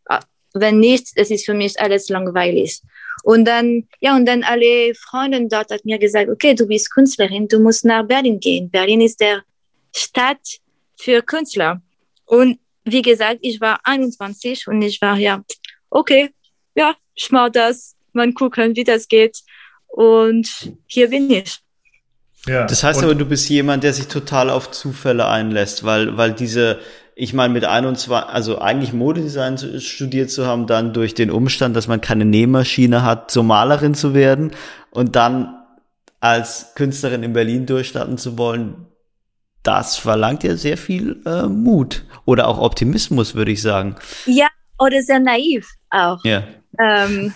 [0.05, 0.21] Ah,
[0.53, 2.81] wenn nicht, es ist für mich alles langweilig.
[3.23, 7.47] Und dann, ja, und dann alle Freunde dort hat mir gesagt, okay, du bist Künstlerin,
[7.47, 8.69] du musst nach Berlin gehen.
[8.69, 9.43] Berlin ist der
[9.95, 10.59] Stadt
[10.95, 11.81] für Künstler.
[12.25, 12.59] Und
[12.91, 15.43] wie gesagt, ich war 21 und ich war ja,
[15.89, 16.29] okay,
[16.75, 19.39] ja, ich mach das, mal gucken, wie das geht.
[19.87, 21.59] Und hier bin ich.
[22.45, 26.33] Ja, das heißt aber, du bist jemand, der sich total auf Zufälle einlässt, weil, weil
[26.33, 26.79] diese,
[27.15, 31.87] ich meine, mit 21, also eigentlich Modedesign studiert zu haben, dann durch den Umstand, dass
[31.87, 34.51] man keine Nähmaschine hat, zur Malerin zu werden
[34.91, 35.55] und dann
[36.19, 38.85] als Künstlerin in Berlin durchstarten zu wollen,
[39.63, 43.95] das verlangt ja sehr viel äh, Mut oder auch Optimismus, würde ich sagen.
[44.25, 44.47] Ja,
[44.79, 46.23] oder sehr naiv auch.
[46.23, 46.43] Ja.
[46.79, 47.33] Ähm,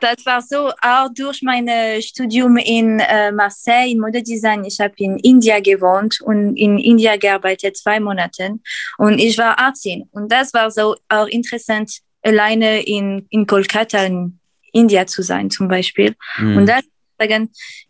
[0.00, 1.68] das war so auch durch mein
[2.00, 4.64] Studium in äh, Marseille in Modedesign.
[4.64, 8.58] Ich habe in India gewohnt und in India gearbeitet zwei Monate
[8.98, 14.38] und ich war 18 und das war so auch interessant alleine in in Kolkata in
[14.72, 16.58] India zu sein zum Beispiel mhm.
[16.58, 16.82] und das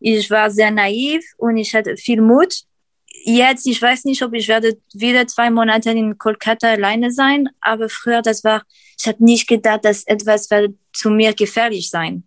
[0.01, 2.63] ich war sehr naiv und ich hatte viel Mut
[3.25, 7.89] jetzt, ich weiß nicht, ob ich werde wieder zwei Monate in Kolkata alleine sein, aber
[7.89, 8.63] früher, das war,
[8.99, 12.25] ich habe nicht gedacht, dass etwas wird zu mir gefährlich sein.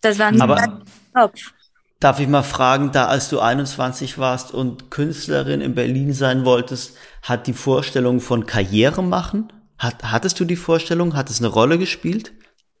[0.00, 0.82] Das war nicht aber
[1.14, 1.52] Kopf.
[1.98, 6.96] Darf ich mal fragen, da als du 21 warst und Künstlerin in Berlin sein wolltest,
[7.22, 11.78] hat die Vorstellung von Karriere machen, hat, hattest du die Vorstellung, hat es eine Rolle
[11.78, 12.32] gespielt?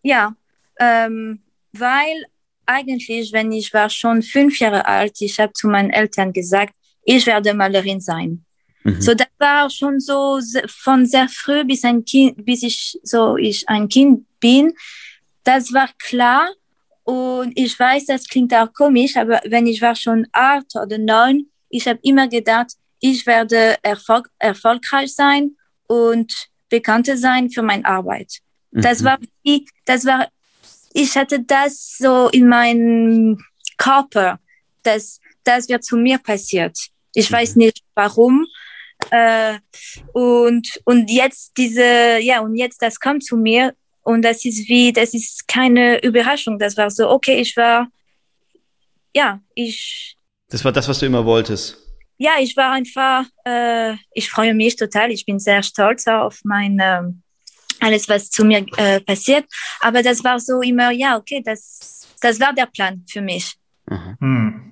[0.02, 0.34] Ja,
[0.78, 1.42] ähm,
[1.72, 2.24] weil
[2.64, 6.74] eigentlich, wenn ich war schon fünf Jahre alt, ich habe zu meinen Eltern gesagt,
[7.10, 8.44] ich werde Malerin sein.
[8.84, 9.00] Mhm.
[9.00, 13.68] So, das war schon so von sehr früh bis ein Kind, bis ich so ich
[13.68, 14.72] ein Kind bin.
[15.42, 16.48] Das war klar.
[17.02, 21.46] Und ich weiß, das klingt auch komisch, aber wenn ich war schon acht oder neun,
[21.68, 22.68] ich habe immer gedacht,
[23.00, 25.56] ich werde erfolg erfolgreich sein
[25.88, 26.32] und
[26.68, 28.38] bekannter sein für meine Arbeit.
[28.70, 28.82] Mhm.
[28.82, 30.28] Das war wie, das war,
[30.92, 33.42] ich hatte das so in meinem
[33.76, 34.38] Körper,
[34.84, 36.78] dass das wird zu mir passiert.
[37.14, 37.34] Ich mhm.
[37.34, 38.46] weiß nicht warum.
[39.10, 39.58] Äh,
[40.12, 44.92] und, und jetzt diese, ja, und jetzt das kommt zu mir und das ist wie,
[44.92, 46.58] das ist keine Überraschung.
[46.58, 47.88] Das war so, okay, ich war,
[49.14, 50.16] ja, ich.
[50.48, 51.78] Das war das, was du immer wolltest.
[52.18, 55.10] Ja, ich war einfach, äh, ich freue mich total.
[55.10, 57.02] Ich bin sehr stolz auf mein, äh,
[57.80, 59.46] alles, was zu mir äh, passiert.
[59.80, 63.54] Aber das war so immer, ja, okay, das, das war der Plan für mich.
[63.86, 64.69] Mhm.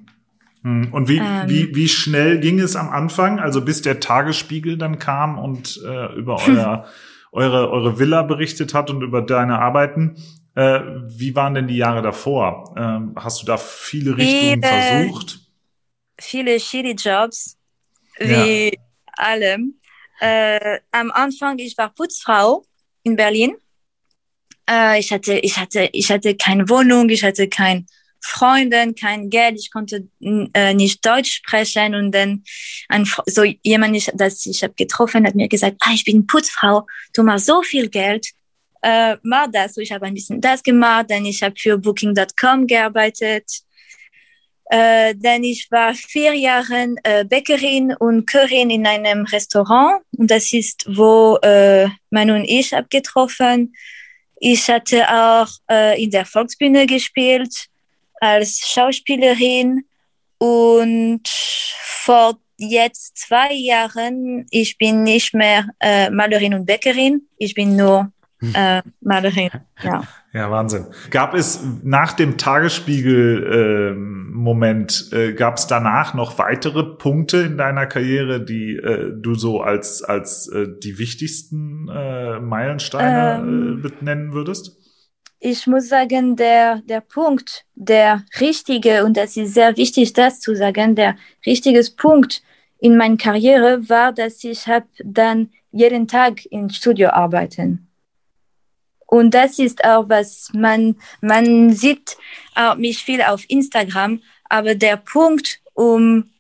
[0.69, 0.93] Hm.
[0.93, 4.99] Und wie, ähm, wie, wie schnell ging es am Anfang, also bis der Tagesspiegel dann
[4.99, 6.87] kam und äh, über euer,
[7.33, 10.17] eure, eure Villa berichtet hat und über deine Arbeiten?
[10.55, 12.75] Äh, wie waren denn die Jahre davor?
[12.77, 15.41] Ähm, hast du da viele Richtungen viele, versucht?
[16.21, 17.57] Viele shitty Jobs,
[18.19, 18.73] wie ja.
[19.17, 19.81] allem.
[20.21, 22.65] Äh, am Anfang, ich war Putzfrau
[23.05, 23.57] in Berlin.
[24.69, 27.87] Äh, ich hatte, ich hatte, ich hatte keine Wohnung, ich hatte kein
[28.21, 32.45] Freunden, kein Geld, ich konnte äh, nicht Deutsch sprechen und dann
[32.89, 36.87] ein, so jemand, ich, das ich habe getroffen, hat mir gesagt, ah, ich bin Putzfrau,
[37.15, 38.27] du machst so viel Geld,
[38.83, 39.75] äh, mach das.
[39.75, 43.45] So, ich habe ein bisschen das gemacht, dann ich habe für Booking.com gearbeitet.
[44.71, 50.53] Äh, denn ich war vier Jahre äh, Bäckerin und Köchin in einem Restaurant und das
[50.53, 53.75] ist, wo äh, Manu und ich abgetroffen.
[54.37, 57.69] Ich hatte auch äh, in der Volksbühne gespielt
[58.21, 59.85] als Schauspielerin
[60.39, 67.77] und vor jetzt zwei Jahren, ich bin nicht mehr äh, Malerin und Bäckerin, ich bin
[67.77, 68.53] nur hm.
[68.55, 69.51] äh, Malerin.
[69.83, 70.03] Ja.
[70.33, 70.87] ja, Wahnsinn.
[71.11, 77.87] Gab es nach dem Tagesspiegel-Moment, äh, äh, gab es danach noch weitere Punkte in deiner
[77.87, 84.33] Karriere, die äh, du so als, als äh, die wichtigsten äh, Meilensteine ähm, äh, benennen
[84.33, 84.77] würdest?
[85.41, 90.57] Ich muss sagen, der, der Punkt, der richtige, und das ist sehr wichtig, das zu
[90.57, 92.43] sagen, der richtige Punkt
[92.81, 97.89] in meiner Karriere war, dass ich habe dann jeden Tag im Studio arbeiten
[99.09, 102.19] und das ist auch, was man, man sieht
[102.55, 104.21] auch mich viel auf Instagram,
[104.51, 106.31] aber der Punkt, um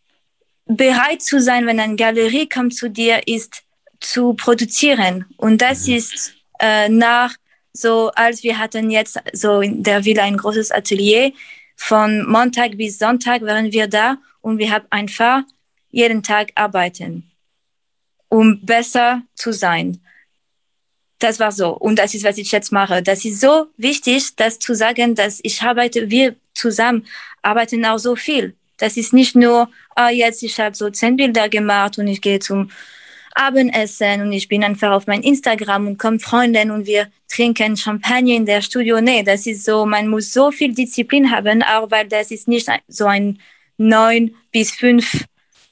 [0.66, 3.62] bereit zu sein, wenn eine Galerie kommt zu dir, ist
[4.00, 5.24] zu produzieren.
[5.38, 5.94] Und das mhm.
[5.94, 7.34] ist äh, nach
[7.80, 11.32] so, als wir hatten jetzt so in der Villa ein großes Atelier,
[11.76, 15.42] von Montag bis Sonntag waren wir da und wir haben einfach
[15.90, 17.30] jeden Tag arbeiten,
[18.28, 20.00] um besser zu sein
[21.18, 21.70] das war so.
[21.76, 23.02] Und das ist, was ich jetzt mache.
[23.02, 27.06] Das ist so wichtig, das zu sagen, dass ich arbeite, wir zusammen
[27.42, 28.54] arbeiten auch so viel.
[28.76, 32.38] Das ist nicht nur, ah, jetzt ich habe so zehn Bilder gemacht und ich gehe
[32.38, 32.70] zum
[33.38, 38.35] Abendessen und ich bin einfach auf mein Instagram und kommt Freundin und wir trinken Champagner
[38.35, 39.01] in der Studio.
[39.01, 42.68] Nee, das ist so, man muss so viel Disziplin haben, auch weil das ist nicht
[42.88, 43.38] so ein
[43.77, 45.24] neun bis fünf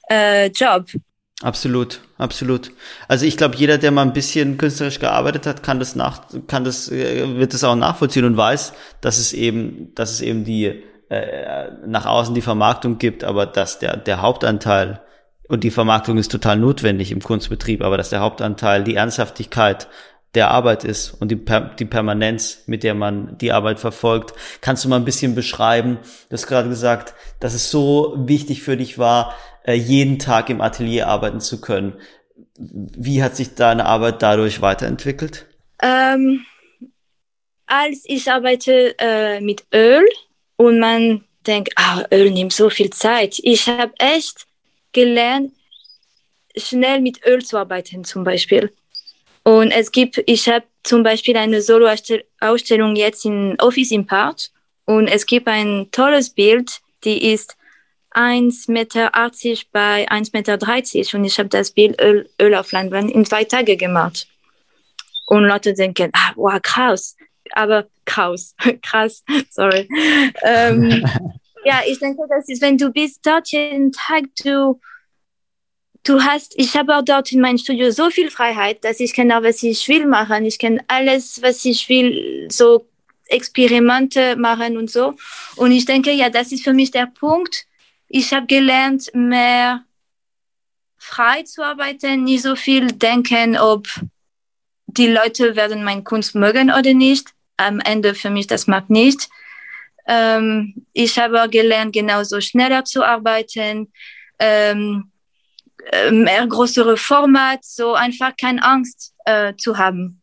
[0.09, 0.87] äh, Job.
[1.43, 2.73] Absolut, absolut.
[3.09, 6.65] Also ich glaube, jeder, der mal ein bisschen künstlerisch gearbeitet hat, kann das nach, kann
[6.65, 10.83] das, äh, wird das auch nachvollziehen und weiß, dass es eben, dass es eben die
[11.11, 15.01] äh, nach außen die Vermarktung gibt, aber dass der der Hauptanteil
[15.49, 19.89] und die Vermarktung ist total notwendig im Kunstbetrieb, aber dass der Hauptanteil die Ernsthaftigkeit
[20.35, 24.35] der Arbeit ist und die, per die Permanenz, mit der man die Arbeit verfolgt.
[24.61, 25.99] Kannst du mal ein bisschen beschreiben?
[26.29, 30.61] Du hast gerade gesagt, dass es so wichtig für dich war, äh, jeden Tag im
[30.61, 31.95] Atelier arbeiten zu können.
[32.59, 35.47] Wie hat sich deine Arbeit dadurch weiterentwickelt?
[35.83, 36.45] Ähm,
[37.67, 40.05] als ich arbeite äh, mit Öl
[40.57, 43.39] und man denkt, ah, Öl nimmt so viel Zeit.
[43.43, 44.47] Ich habe echt
[44.97, 45.53] gelernt,
[46.57, 48.73] schnell mit Öl zu arbeiten zum Beispiel.
[49.43, 54.51] Und es gibt, ich habe zum Beispiel eine Solo-Ausstellung jetzt in Office Impart
[54.87, 57.57] und es gibt ein tolles Bild, die ist
[58.15, 59.11] 1,80 Meter
[59.71, 63.77] bei 1,30 Meter und ich habe das Bild Öl, Öl auf Leinwand in zwei Tagen
[63.77, 64.27] gemacht.
[65.27, 67.17] Und Leute denken, ah, wow, krass.
[67.53, 69.89] Aber krass, krass, sorry.
[70.43, 71.05] ähm,
[71.67, 74.81] ja, ich denke, das ist, wenn du bist dort jeden Tag, du,
[76.05, 79.33] du hast, ich habe auch dort in meinem Studio so viel Freiheit, dass ich kann
[79.33, 80.45] auch, was ich will machen.
[80.45, 82.87] Ich kann alles, was ich will, so
[83.27, 85.15] Experimente machen und so.
[85.57, 87.67] Und ich denke, ja, das ist für mich der Punkt,
[88.07, 89.83] ich habe gelernt, mehr
[90.97, 93.89] frei zu arbeiten, nicht so viel denken, ob
[94.87, 97.35] die Leute werden meine Kunst mögen oder nicht.
[97.57, 99.29] Am Ende für mich das mag nicht.
[100.09, 103.93] Ähm, ich habe gelernt, genauso schneller zu arbeiten,
[104.39, 105.11] ähm,
[105.91, 110.21] äh, mehr größere Format, so einfach keine Angst äh, zu haben.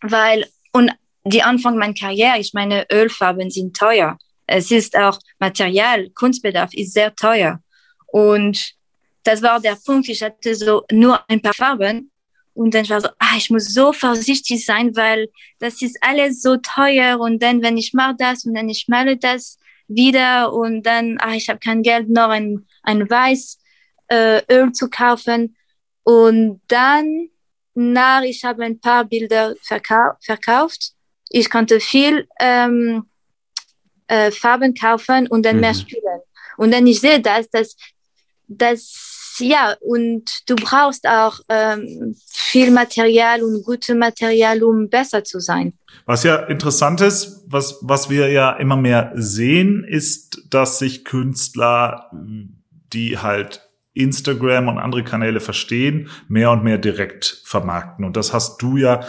[0.00, 0.92] Weil, und
[1.24, 6.92] die Anfang meiner Karriere, ich meine, Ölfarben sind teuer es ist auch Material, Kunstbedarf ist
[6.92, 7.60] sehr teuer.
[8.06, 8.74] Und
[9.24, 12.10] das war der Punkt, ich hatte so nur ein paar Farben
[12.56, 16.56] und dann war so, ah, ich muss so vorsichtig sein, weil das ist alles so
[16.56, 21.18] teuer und dann, wenn ich mache das und dann ich male das wieder und dann,
[21.20, 23.58] ah, ich habe kein Geld, noch ein, ein Weiß
[24.08, 25.54] äh, Öl zu kaufen
[26.02, 27.28] und dann
[27.74, 30.92] nach, ich habe ein paar Bilder verkau verkauft.
[31.28, 33.04] Ich konnte viel ähm,
[34.06, 35.60] äh, Farben kaufen und dann mhm.
[35.60, 36.20] mehr spielen.
[36.56, 37.76] Und dann ich sehe das, dass
[38.48, 45.40] das ja und du brauchst auch ähm, viel Material und gutes Material, um besser zu
[45.40, 45.72] sein.
[46.04, 52.10] Was ja interessant ist, was was wir ja immer mehr sehen, ist, dass sich Künstler,
[52.92, 53.62] die halt
[53.94, 58.04] Instagram und andere Kanäle verstehen, mehr und mehr direkt vermarkten.
[58.04, 59.00] Und das hast du ja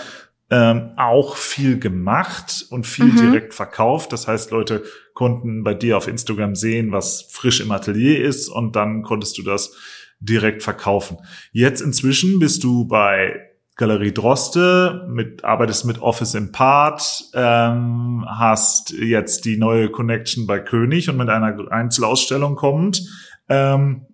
[0.50, 3.18] ähm, auch viel gemacht und viel mhm.
[3.18, 4.14] direkt verkauft.
[4.14, 8.76] Das heißt, Leute konnten bei dir auf Instagram sehen, was frisch im Atelier ist und
[8.76, 9.76] dann konntest du das
[10.20, 11.18] direkt verkaufen.
[11.52, 18.92] Jetzt inzwischen bist du bei Galerie Droste, mit, arbeitest mit Office im Part, ähm, hast
[18.92, 23.04] jetzt die neue Connection bei König und mit einer Einzelausstellung kommt.
[23.50, 24.08] Ähm,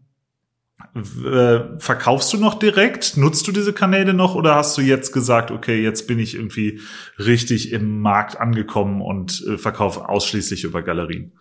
[0.95, 3.17] äh, verkaufst du noch direkt?
[3.17, 6.81] Nutzt du diese Kanäle noch oder hast du jetzt gesagt, okay, jetzt bin ich irgendwie
[7.17, 11.31] richtig im Markt angekommen und äh, verkaufe ausschließlich über Galerien?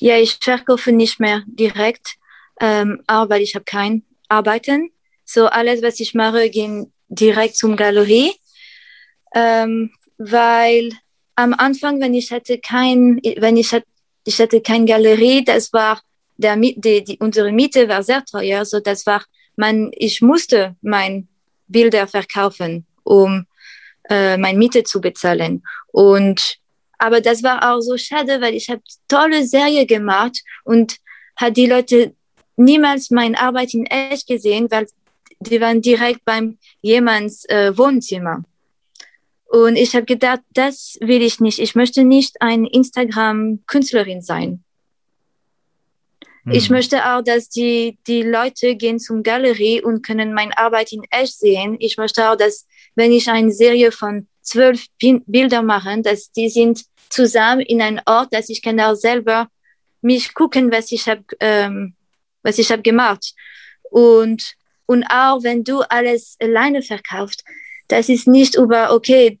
[0.00, 2.16] Ja, ich verkaufe nicht mehr direkt,
[2.60, 4.90] ähm, weil ich habe kein Arbeiten.
[5.24, 8.32] So alles, was ich mache, geht direkt zum Galerie,
[9.34, 10.90] ähm, weil
[11.34, 13.86] am Anfang, wenn ich hatte kein, wenn ich hatte,
[14.24, 16.00] ich hatte kein Galerie, das war
[16.36, 19.24] der die, die, unsere Miete war sehr teuer, so das war
[19.56, 21.28] man, ich musste mein
[21.66, 23.46] Bilder verkaufen, um
[24.08, 25.64] äh, mein Miete zu bezahlen.
[25.88, 26.58] Und
[26.98, 30.96] aber das war auch so schade, weil ich habe tolle Serie gemacht und
[31.36, 32.14] hat die Leute
[32.58, 34.86] niemals meine Arbeit in echt gesehen, weil
[35.40, 38.44] die waren direkt beim jemands äh, Wohnzimmer.
[39.46, 41.58] Und ich habe gedacht, das will ich nicht.
[41.58, 44.62] Ich möchte nicht ein Instagram-Künstlerin sein.
[46.44, 46.52] Hm.
[46.52, 51.02] Ich möchte auch, dass die, die Leute gehen zum Galerie und können meine Arbeit in
[51.10, 51.76] echt sehen.
[51.78, 56.84] Ich möchte auch, dass wenn ich eine Serie von zwölf Bilder mache, dass die sind
[57.08, 59.48] zusammen in einem Ort, dass ich kann auch selber
[60.02, 61.94] mich gucken, was ich habe ähm,
[62.48, 63.34] was ich habe gemacht.
[63.90, 64.54] Und
[64.86, 67.44] und auch wenn du alles alleine verkaufst,
[67.88, 69.38] das ist nicht über, okay,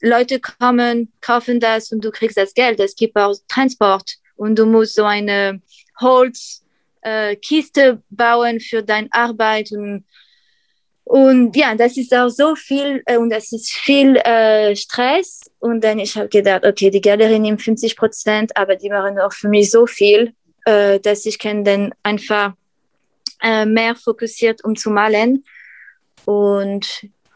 [0.00, 2.80] Leute kommen, kaufen das und du kriegst das Geld.
[2.80, 5.62] Es gibt auch Transport und du musst so eine
[6.00, 10.04] Holzkiste äh, bauen für deine Arbeit und
[11.06, 15.42] und ja, das ist auch so viel äh, und das ist viel äh, Stress.
[15.60, 19.32] Und dann ich habe gedacht, okay, die Galerie nimmt 50 Prozent, aber die machen auch
[19.32, 20.34] für mich so viel,
[20.64, 22.52] äh, dass ich kann dann einfach
[23.42, 25.44] äh, mehr fokussiert, um zu malen.
[26.24, 26.86] Und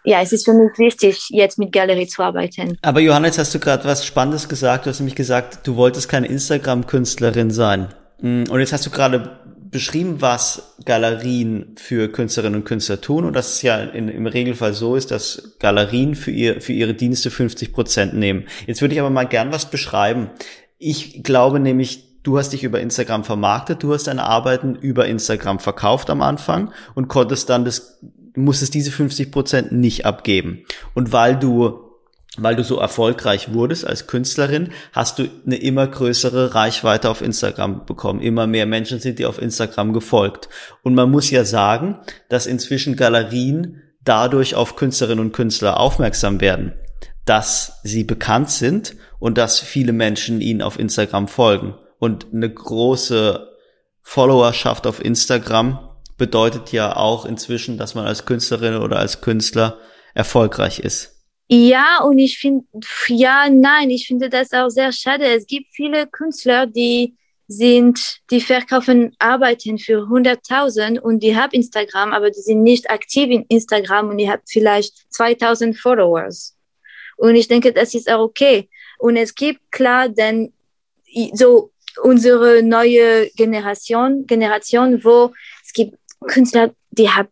[0.05, 2.79] ja, es ist für mich wichtig, jetzt mit Galerie zu arbeiten.
[2.83, 4.87] Aber Johannes, hast du gerade was Spannendes gesagt.
[4.87, 7.89] Du hast nämlich gesagt, du wolltest keine Instagram-Künstlerin sein.
[8.21, 9.39] Mm, und jetzt hast du gerade
[9.71, 14.73] beschrieben, was Galerien für Künstlerinnen und Künstler tun und dass es ja in, im Regelfall
[14.73, 18.47] so ist, dass Galerien für, ihr, für ihre Dienste 50 Prozent nehmen.
[18.67, 20.31] Jetzt würde ich aber mal gern was beschreiben.
[20.79, 25.59] Ich glaube nämlich, du hast dich über Instagram vermarktet, du hast deine Arbeiten über Instagram
[25.59, 28.01] verkauft am Anfang und konntest dann das,
[28.35, 30.65] musstest diese 50 Prozent nicht abgeben.
[30.95, 31.89] Und weil du
[32.37, 37.85] weil du so erfolgreich wurdest als Künstlerin, hast du eine immer größere Reichweite auf Instagram
[37.85, 38.21] bekommen.
[38.21, 40.49] Immer mehr Menschen sind dir auf Instagram gefolgt.
[40.83, 41.99] Und man muss ja sagen,
[42.29, 46.75] dass inzwischen Galerien dadurch auf Künstlerinnen und Künstler aufmerksam werden,
[47.25, 51.75] dass sie bekannt sind und dass viele Menschen ihnen auf Instagram folgen.
[51.99, 53.57] Und eine große
[54.03, 59.79] Followerschaft auf Instagram bedeutet ja auch inzwischen, dass man als Künstlerin oder als Künstler
[60.15, 61.15] erfolgreich ist.
[61.49, 62.67] Ja, und ich finde,
[63.09, 65.25] ja, nein, ich finde das auch sehr schade.
[65.25, 72.13] Es gibt viele Künstler, die sind, die verkaufen Arbeiten für 100.000 und die haben Instagram,
[72.13, 76.55] aber die sind nicht aktiv in Instagram und die haben vielleicht 2000 Followers.
[77.17, 78.69] Und ich denke, das ist auch okay.
[78.99, 80.53] Und es gibt klar, denn
[81.33, 81.73] so
[82.03, 85.33] unsere neue Generation, Generation, wo
[85.65, 87.29] es gibt Künstler, die haben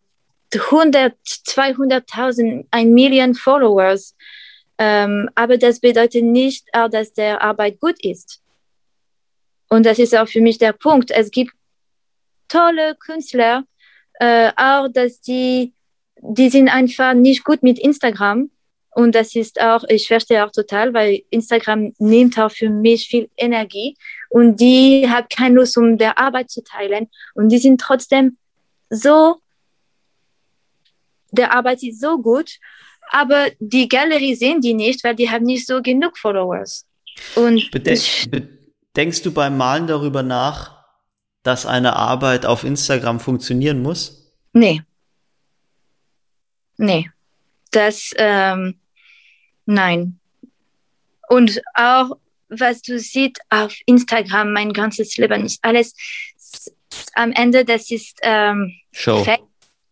[0.54, 4.14] 100, 200.000, ein Million Followers.
[4.78, 8.40] Ähm, aber das bedeutet nicht auch, dass der Arbeit gut ist.
[9.68, 11.10] Und das ist auch für mich der Punkt.
[11.10, 11.52] Es gibt
[12.48, 13.64] tolle Künstler,
[14.20, 15.72] äh, auch dass die,
[16.20, 18.50] die sind einfach nicht gut mit Instagram.
[18.94, 23.28] Und das ist auch, ich verstehe auch total, weil Instagram nimmt auch für mich viel
[23.36, 23.96] Energie
[24.30, 27.08] und die hat keine Lust, um der Arbeit zu teilen.
[27.34, 28.38] Und die sind trotzdem
[28.90, 29.40] so
[31.36, 32.58] der Arbeit ist so gut,
[33.10, 36.86] aber die Galerie sehen die nicht, weil die haben nicht so genug Followers.
[37.34, 38.58] Und Beden
[38.96, 40.84] denkst du beim Malen darüber nach,
[41.42, 44.32] dass eine Arbeit auf Instagram funktionieren muss?
[44.52, 44.82] Nee.
[46.76, 47.10] Nee.
[47.70, 48.80] Das, ähm,
[49.66, 50.18] nein.
[51.28, 52.16] Und auch,
[52.48, 55.94] was du siehst auf Instagram, mein ganzes Leben ist alles
[57.14, 59.24] am Ende, das ist ähm, Show.
[59.24, 59.42] Fake.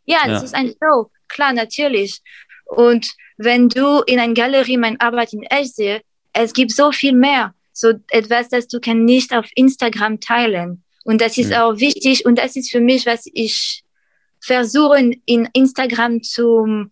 [0.06, 0.44] Ja, das ja.
[0.44, 2.20] ist ein Show klar, natürlich.
[2.64, 6.00] Und wenn du in einer Galerie meine Arbeit in echt sehe,
[6.32, 7.54] es gibt so viel mehr.
[7.72, 10.84] So etwas, das du kann nicht auf Instagram teilen.
[11.04, 11.66] Und das ist ja.
[11.66, 12.24] auch wichtig.
[12.24, 13.82] Und das ist für mich, was ich
[14.40, 16.86] versuche in Instagram zu,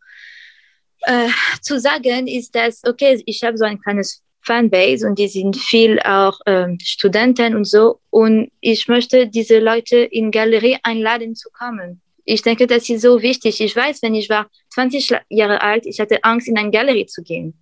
[1.03, 1.29] äh,
[1.61, 6.01] zu sagen, ist, dass, okay, ich habe so ein kleines Fanbase und die sind viel
[6.01, 8.01] auch ähm, Studenten und so.
[8.11, 13.23] Und ich möchte diese Leute in Galerie einladen zu kommen Ich denke, das ist so
[13.23, 13.61] wichtig.
[13.61, 17.23] Ich weiß, wenn ich war 20 Jahre alt, ich hatte Angst, in eine Galerie zu
[17.23, 17.55] gehen,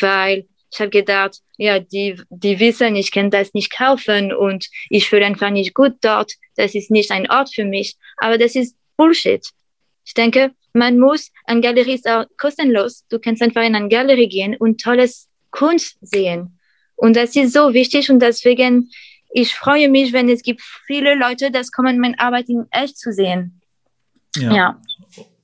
[0.00, 5.08] weil ich habe gedacht, ja, die, die wissen, ich kann das nicht kaufen und ich
[5.08, 6.32] fühle einfach nicht gut dort.
[6.56, 7.96] Das ist nicht ein Ort für mich.
[8.16, 9.48] Aber das ist Bullshit.
[10.04, 13.04] Ich denke, man muss, eine Galerie ist auch kostenlos.
[13.08, 16.58] Du kannst einfach in eine Galerie gehen und tolles Kunst sehen.
[16.96, 18.90] Und das ist so wichtig und deswegen,
[19.32, 23.12] ich freue mich, wenn es gibt viele Leute, das kommen, meine Arbeit in echt zu
[23.12, 23.60] sehen.
[24.36, 24.54] Ja.
[24.54, 24.82] ja.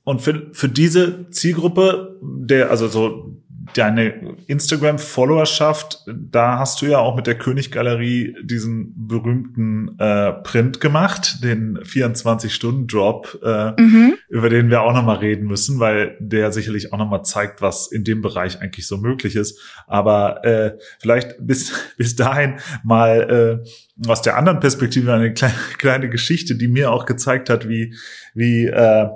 [0.03, 3.30] Und für, für diese Zielgruppe, der, also so
[3.73, 11.43] deine Instagram-Followerschaft, da hast du ja auch mit der Königgalerie diesen berühmten äh, Print gemacht,
[11.43, 14.13] den 24-Stunden-Drop, äh, mhm.
[14.29, 18.03] über den wir auch nochmal reden müssen, weil der sicherlich auch nochmal zeigt, was in
[18.03, 19.59] dem Bereich eigentlich so möglich ist.
[19.87, 26.09] Aber äh, vielleicht bis, bis dahin mal äh, aus der anderen Perspektive eine kleine, kleine
[26.09, 27.95] Geschichte, die mir auch gezeigt hat, wie,
[28.33, 29.07] wie äh,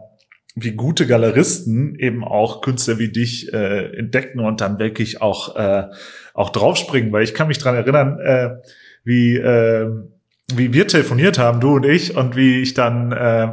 [0.55, 5.87] wie gute Galeristen eben auch Künstler wie dich äh, entdecken und dann wirklich auch äh,
[6.33, 8.49] auch draufspringen, weil ich kann mich dran erinnern, äh,
[9.03, 9.89] wie äh,
[10.53, 13.51] wie wir telefoniert haben, du und ich, und wie ich dann äh,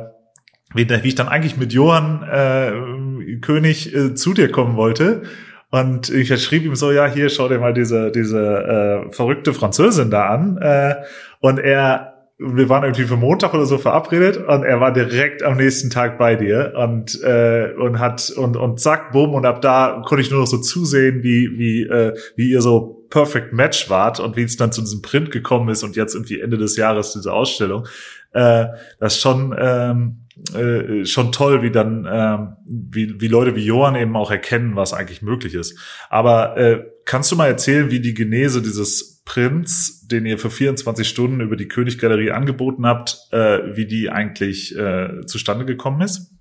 [0.74, 5.22] wie, wie ich dann eigentlich mit Johann äh, König äh, zu dir kommen wollte.
[5.70, 10.10] Und ich schrieb ihm so, ja, hier, schau dir mal diese, diese äh, verrückte Französin
[10.10, 10.58] da an.
[10.58, 10.96] Äh,
[11.40, 15.56] und er wir waren irgendwie für Montag oder so verabredet und er war direkt am
[15.56, 20.02] nächsten Tag bei dir und äh, und hat und und zack bumm und ab da
[20.04, 24.18] konnte ich nur noch so zusehen wie wie äh, wie ihr so perfect Match wart
[24.18, 27.12] und wie es dann zu diesem Print gekommen ist und jetzt irgendwie Ende des Jahres
[27.12, 27.86] diese Ausstellung
[28.32, 28.66] äh,
[28.98, 30.22] das ist schon ähm,
[30.54, 34.94] äh, schon toll, wie dann ähm, wie, wie Leute wie Johann eben auch erkennen, was
[34.94, 35.78] eigentlich möglich ist.
[36.08, 41.08] Aber äh, kannst du mal erzählen, wie die Genese dieses Prints, den ihr für 24
[41.08, 46.32] Stunden über die Königgalerie angeboten habt, äh, wie die eigentlich äh, zustande gekommen ist?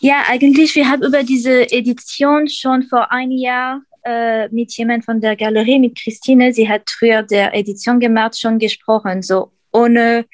[0.00, 5.20] Ja, eigentlich, wir haben über diese Edition schon vor einem Jahr äh, mit jemand von
[5.20, 10.26] der Galerie, mit Christine, sie hat früher der Edition gemacht, schon gesprochen, so ohne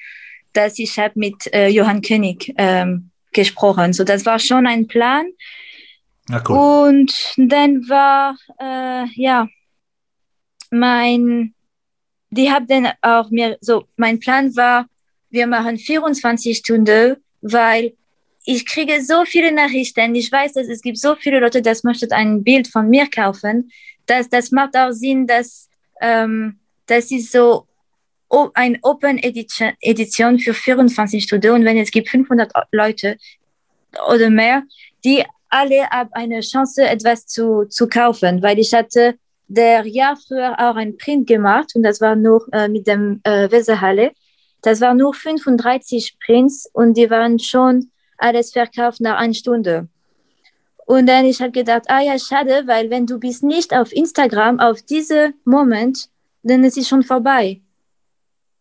[0.53, 3.93] dass ich habe mit äh, Johann König ähm, gesprochen.
[3.93, 5.27] So, das war schon ein Plan.
[6.47, 6.89] Cool.
[6.89, 9.49] Und dann war, äh, ja,
[10.71, 11.55] mein,
[12.31, 14.87] die haben dann auch mir, so, mein Plan war,
[15.31, 17.95] wir machen 24 Stunden, weil
[18.45, 20.15] ich kriege so viele Nachrichten.
[20.15, 23.71] Ich weiß, dass es gibt so viele Leute, das möchten ein Bild von mir kaufen.
[24.07, 25.69] dass das macht auch Sinn, dass
[26.01, 27.67] ähm, das ist so
[28.55, 33.17] ein Open Edition, Edition für 24 Stunden und wenn es gibt 500 Leute
[34.09, 34.65] oder mehr,
[35.05, 39.17] die alle haben eine Chance, etwas zu, zu kaufen, weil ich hatte
[39.49, 43.51] der Jahr früher auch ein Print gemacht und das war nur äh, mit dem äh,
[43.51, 44.13] Weserhalle.
[44.63, 49.89] Das war nur 35 Prints und die waren schon alles verkauft nach einer Stunde.
[50.87, 54.61] Und dann ich habe gedacht, ah ja, schade, weil wenn du bist nicht auf Instagram
[54.61, 56.09] auf diese Moment,
[56.43, 57.61] dann ist es schon vorbei.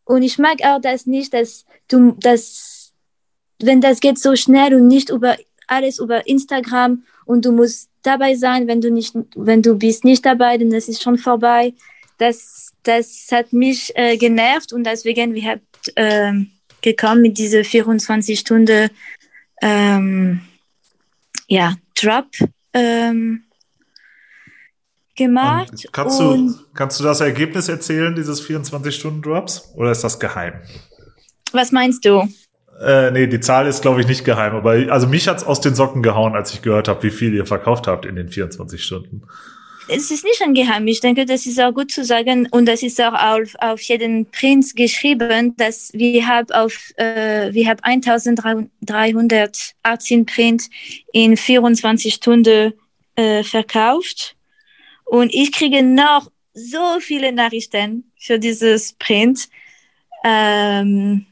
[0.05, 2.93] Und ich mag auch das nicht, dass du, dass,
[3.59, 5.37] wenn das geht so schnell und nicht über
[5.69, 10.25] alles über Instagram und du musst dabei sein, wenn du nicht, wenn du bist nicht
[10.25, 11.73] dabei, dann ist es schon vorbei.
[12.17, 15.61] Das, das hat mich äh, genervt und deswegen wir haben
[15.95, 16.45] äh,
[16.81, 18.89] gekommen mit diese 24 Stunden
[19.61, 20.41] ähm,
[21.47, 22.27] ja Drop
[22.73, 23.43] ähm,
[25.15, 25.71] gemacht.
[25.71, 29.73] Und kannst, und du, kannst du das Ergebnis erzählen, dieses 24-Stunden-Drops?
[29.75, 30.53] Oder ist das geheim?
[31.51, 32.27] Was meinst du?
[32.81, 34.55] Äh, nee, die Zahl ist, glaube ich, nicht geheim.
[34.55, 37.45] Aber also mich hat's aus den Socken gehauen, als ich gehört habe, wie viel ihr
[37.45, 39.23] verkauft habt in den 24 Stunden.
[39.91, 40.85] Es ist nicht ein Geheim.
[40.87, 44.29] Ich denke, das ist auch gut zu sagen und das ist auch auf, auf jeden
[44.29, 50.69] Print geschrieben, dass wir haben auf äh, wir haben 1318 Print
[51.11, 52.73] in 24 Stunden
[53.15, 54.35] äh, verkauft
[55.05, 59.49] und ich kriege noch so viele Nachrichten für dieses Print.
[60.23, 61.25] Ähm,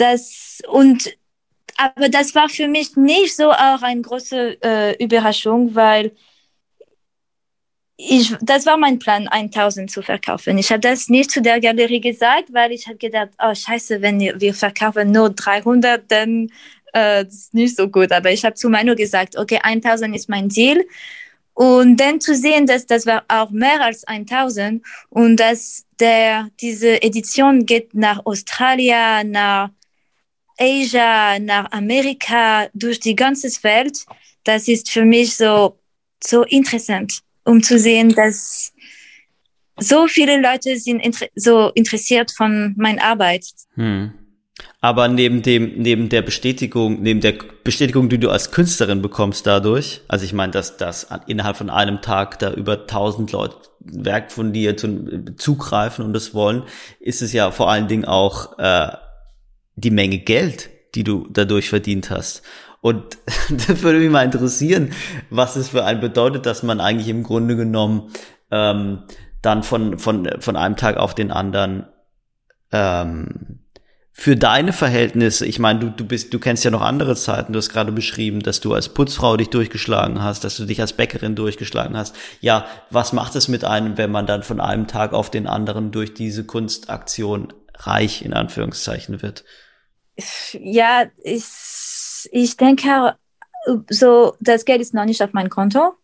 [0.00, 1.16] das, und,
[1.76, 6.12] aber das war für mich nicht so auch eine große äh, Überraschung, weil
[8.00, 10.56] ich, das war mein Plan, 1000 zu verkaufen.
[10.56, 14.20] Ich habe das nicht zu der Galerie gesagt, weil ich habe gedacht, oh scheiße, wenn
[14.20, 16.48] wir verkaufen nur 300, dann
[16.94, 18.12] äh, ist nicht so gut.
[18.12, 20.86] Aber ich habe zu Manu gesagt, okay, 1000 ist mein Ziel.
[21.54, 24.80] Und dann zu sehen, dass das war auch mehr als 1000
[25.10, 29.70] und dass der, diese Edition geht nach Australien, nach
[30.58, 34.04] Asia, nach Amerika, durch die ganze Welt.
[34.44, 35.78] Das ist für mich so,
[36.22, 38.72] so interessant, um zu sehen, dass
[39.78, 43.46] so viele Leute sind inter so interessiert von meiner Arbeit.
[43.74, 44.12] Hm.
[44.80, 47.34] Aber neben dem, neben der Bestätigung, neben der
[47.64, 52.00] Bestätigung, die du als Künstlerin bekommst dadurch, also ich meine, dass, dass innerhalb von einem
[52.00, 56.64] Tag da über tausend Leute Werk von dir zu, zugreifen und das wollen,
[57.00, 58.88] ist es ja vor allen Dingen auch äh,
[59.80, 62.42] die Menge Geld, die du dadurch verdient hast.
[62.80, 63.18] Und
[63.68, 64.92] das würde mich mal interessieren,
[65.30, 68.10] was es für einen bedeutet, dass man eigentlich im Grunde genommen
[68.50, 69.04] ähm,
[69.42, 71.86] dann von, von, von einem Tag auf den anderen
[72.72, 73.60] ähm,
[74.20, 77.58] für deine Verhältnisse, ich meine, du, du bist, du kennst ja noch andere Zeiten, du
[77.58, 81.36] hast gerade beschrieben, dass du als Putzfrau dich durchgeschlagen hast, dass du dich als Bäckerin
[81.36, 82.16] durchgeschlagen hast.
[82.40, 85.92] Ja, was macht es mit einem, wenn man dann von einem Tag auf den anderen
[85.92, 89.44] durch diese Kunstaktion reich in Anführungszeichen wird?
[90.52, 91.44] Ja, ich,
[92.32, 93.16] ich denke,
[93.88, 95.94] so, das Geld ist noch nicht auf meinem Konto.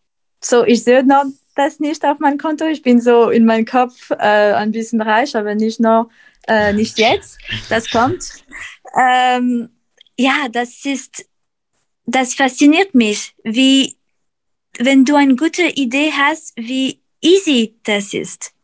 [0.41, 2.65] So, ich sehe noch das nicht auf meinem Konto.
[2.65, 6.09] Ich bin so in meinem Kopf äh, ein bisschen reich, aber nicht noch
[6.47, 7.39] äh, nicht jetzt,
[7.69, 8.23] das kommt.
[8.97, 9.69] Ähm,
[10.17, 11.25] ja, das ist,
[12.05, 13.97] das fasziniert mich, wie,
[14.77, 18.54] wenn du eine gute Idee hast, wie easy das ist.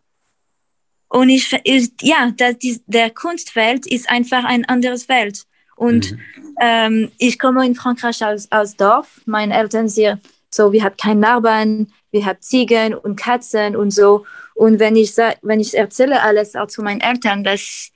[1.12, 5.44] Und ich, ich ja, das, die, der Kunstwelt ist einfach ein anderes Welt.
[5.76, 6.56] Und mhm.
[6.62, 9.20] ähm, ich komme in Frankreich aus, aus Dorf.
[9.26, 14.26] Meine Eltern sind so, wir haben keine Nachbarn, wir haben Ziegen und Katzen und so.
[14.56, 17.92] Und wenn ich, wenn ich erzähle alles auch zu meinen Eltern, dass,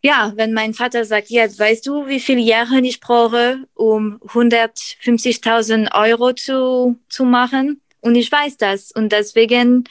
[0.00, 5.92] ja, wenn mein Vater sagt, jetzt weißt du, wie viele Jahre ich brauche, um 150.000
[5.92, 7.80] Euro zu, zu machen?
[8.00, 8.92] Und ich weiß das.
[8.92, 9.88] Und deswegen,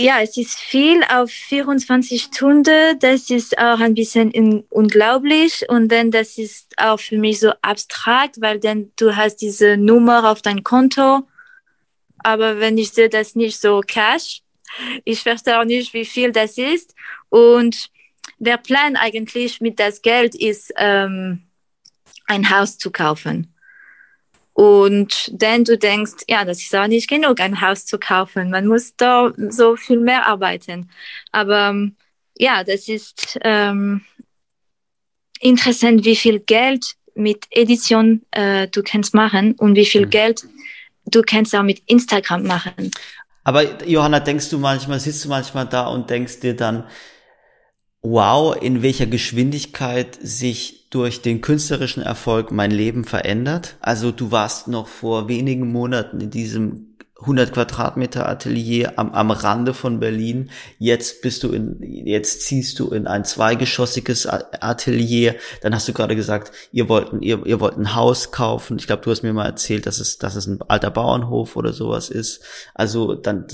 [0.00, 2.98] ja, es ist viel auf 24 Stunden.
[2.98, 5.68] Das ist auch ein bisschen unglaublich.
[5.68, 10.30] Und dann, das ist auch für mich so abstrakt, weil dann du hast diese Nummer
[10.30, 11.24] auf dein Konto
[12.22, 14.42] aber wenn ich sehe das nicht so cash,
[15.04, 16.94] ich verstehe auch nicht, wie viel das ist.
[17.28, 17.90] Und
[18.38, 21.42] der Plan eigentlich mit das Geld ist, ähm,
[22.26, 23.49] ein Haus zu kaufen.
[24.52, 28.50] Und dann du denkst, ja, das ist auch nicht genug, ein Haus zu kaufen.
[28.50, 30.90] Man muss da so viel mehr arbeiten.
[31.32, 31.74] Aber
[32.36, 34.02] ja, das ist ähm,
[35.40, 40.10] interessant, wie viel Geld mit Edition äh, du kannst machen und wie viel mhm.
[40.10, 40.46] Geld
[41.06, 42.90] du kannst auch mit Instagram machen.
[43.44, 46.84] Aber Johanna, denkst du manchmal, sitzt du manchmal da und denkst dir dann,
[48.02, 53.76] wow, in welcher Geschwindigkeit sich durch den künstlerischen Erfolg mein Leben verändert?
[53.80, 59.74] Also du warst noch vor wenigen Monaten in diesem 100 Quadratmeter Atelier am, am Rande
[59.74, 60.50] von Berlin.
[60.78, 65.36] Jetzt bist du in, jetzt ziehst du in ein zweigeschossiges Atelier.
[65.62, 68.78] Dann hast du gerade gesagt, ihr wollt, ihr, ihr wollt ein Haus kaufen.
[68.78, 71.72] Ich glaube, du hast mir mal erzählt, dass es, dass es ein alter Bauernhof oder
[71.72, 72.42] sowas ist.
[72.74, 73.46] Also dann,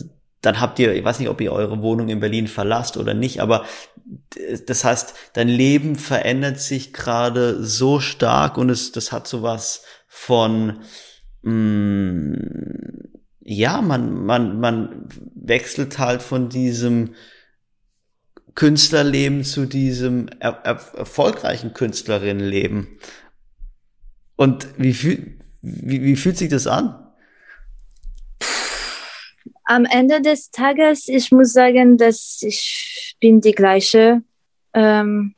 [0.42, 3.40] dann habt ihr, ich weiß nicht, ob ihr eure Wohnung in Berlin verlasst oder nicht,
[3.40, 3.64] aber
[4.66, 10.80] das heißt, dein Leben verändert sich gerade so stark und es, das hat sowas von,
[11.42, 13.06] mh, mm,
[13.48, 17.14] ja, man, man, man wechselt halt von diesem
[18.56, 22.88] Künstlerleben zu diesem er, er, erfolgreichen Künstlerinnenleben.
[24.34, 27.05] Und wie, fühl, wie, wie fühlt sich das an?
[29.66, 34.22] Am Ende des Tages, ich muss sagen, dass ich bin die gleiche,
[34.72, 35.34] ähm,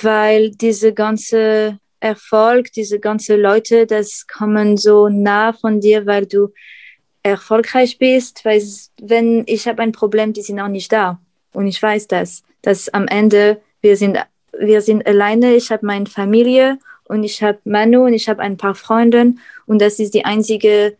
[0.00, 6.52] weil diese ganze Erfolg, diese ganze Leute, das kommen so nah von dir, weil du
[7.22, 8.62] erfolgreich bist, weil
[9.00, 11.20] wenn ich habe ein Problem, die sind auch nicht da.
[11.52, 14.16] Und ich weiß das, dass am Ende wir sind,
[14.58, 15.54] wir sind alleine.
[15.54, 19.34] Ich habe meine Familie und ich habe Manu und ich habe ein paar Freunde
[19.66, 20.96] und das ist die einzige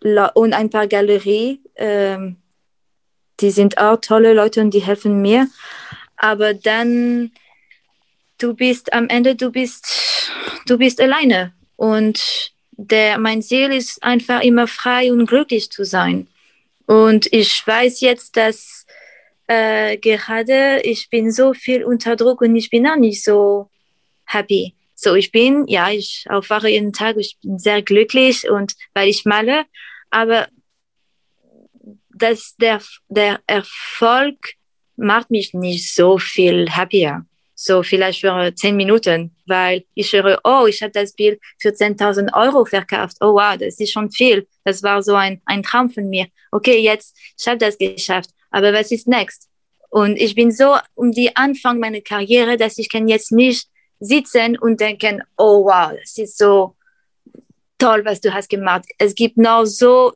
[0.00, 1.60] und ein paar Galerie.
[1.76, 2.36] Ähm,
[3.40, 5.48] die sind auch tolle Leute und die helfen mir.
[6.16, 7.30] Aber dann
[8.38, 10.30] du bist am Ende, du bist,
[10.66, 16.28] du bist alleine und der, mein Ziel ist einfach immer frei und glücklich zu sein.
[16.86, 18.86] Und ich weiß jetzt, dass
[19.48, 23.68] äh, gerade ich bin so viel unter Druck und ich bin auch nicht so
[24.24, 24.74] happy.
[25.00, 29.24] So, ich bin, ja, ich aufwache jeden Tag, ich bin sehr glücklich und weil ich
[29.24, 29.64] male,
[30.10, 30.48] aber
[32.10, 34.54] dass der, der Erfolg
[34.96, 37.24] macht mich nicht so viel happier
[37.60, 42.32] so vielleicht für zehn Minuten, weil ich höre, oh, ich habe das Bild für 10.000
[42.32, 43.16] Euro verkauft.
[43.20, 44.46] Oh wow, das ist schon viel.
[44.62, 46.28] Das war so ein, ein Traum von mir.
[46.52, 48.30] Okay, jetzt, ich habe das geschafft.
[48.52, 49.48] Aber was ist next?
[49.90, 53.66] Und ich bin so um die Anfang meiner Karriere, dass ich kann jetzt nicht
[54.00, 56.74] sitzen und denken, oh wow, das ist so
[57.78, 58.84] toll, was du hast gemacht.
[58.98, 60.12] Es gibt noch so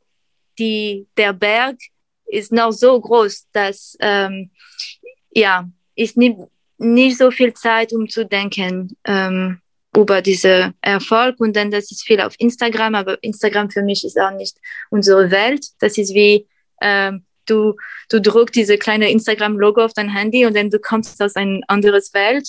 [0.58, 1.76] die, der Berg
[2.26, 4.50] ist noch so groß, dass, ähm,
[5.30, 9.60] ja, ich nehme nicht so viel Zeit, um zu denken ähm,
[9.94, 11.38] über diese Erfolg.
[11.40, 14.56] Und dann, das ist viel auf Instagram, aber Instagram für mich ist auch nicht
[14.90, 15.66] unsere Welt.
[15.80, 16.46] Das ist wie,
[16.80, 17.76] ähm, du,
[18.08, 22.14] du druckst diese kleine Instagram-Logo auf dein Handy und dann du kommst aus ein anderes
[22.14, 22.48] Welt.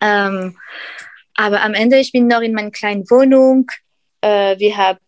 [0.00, 0.56] Ähm,
[1.34, 3.70] aber am Ende, ich bin noch in meiner kleinen Wohnung.
[4.20, 4.98] Äh, wir haben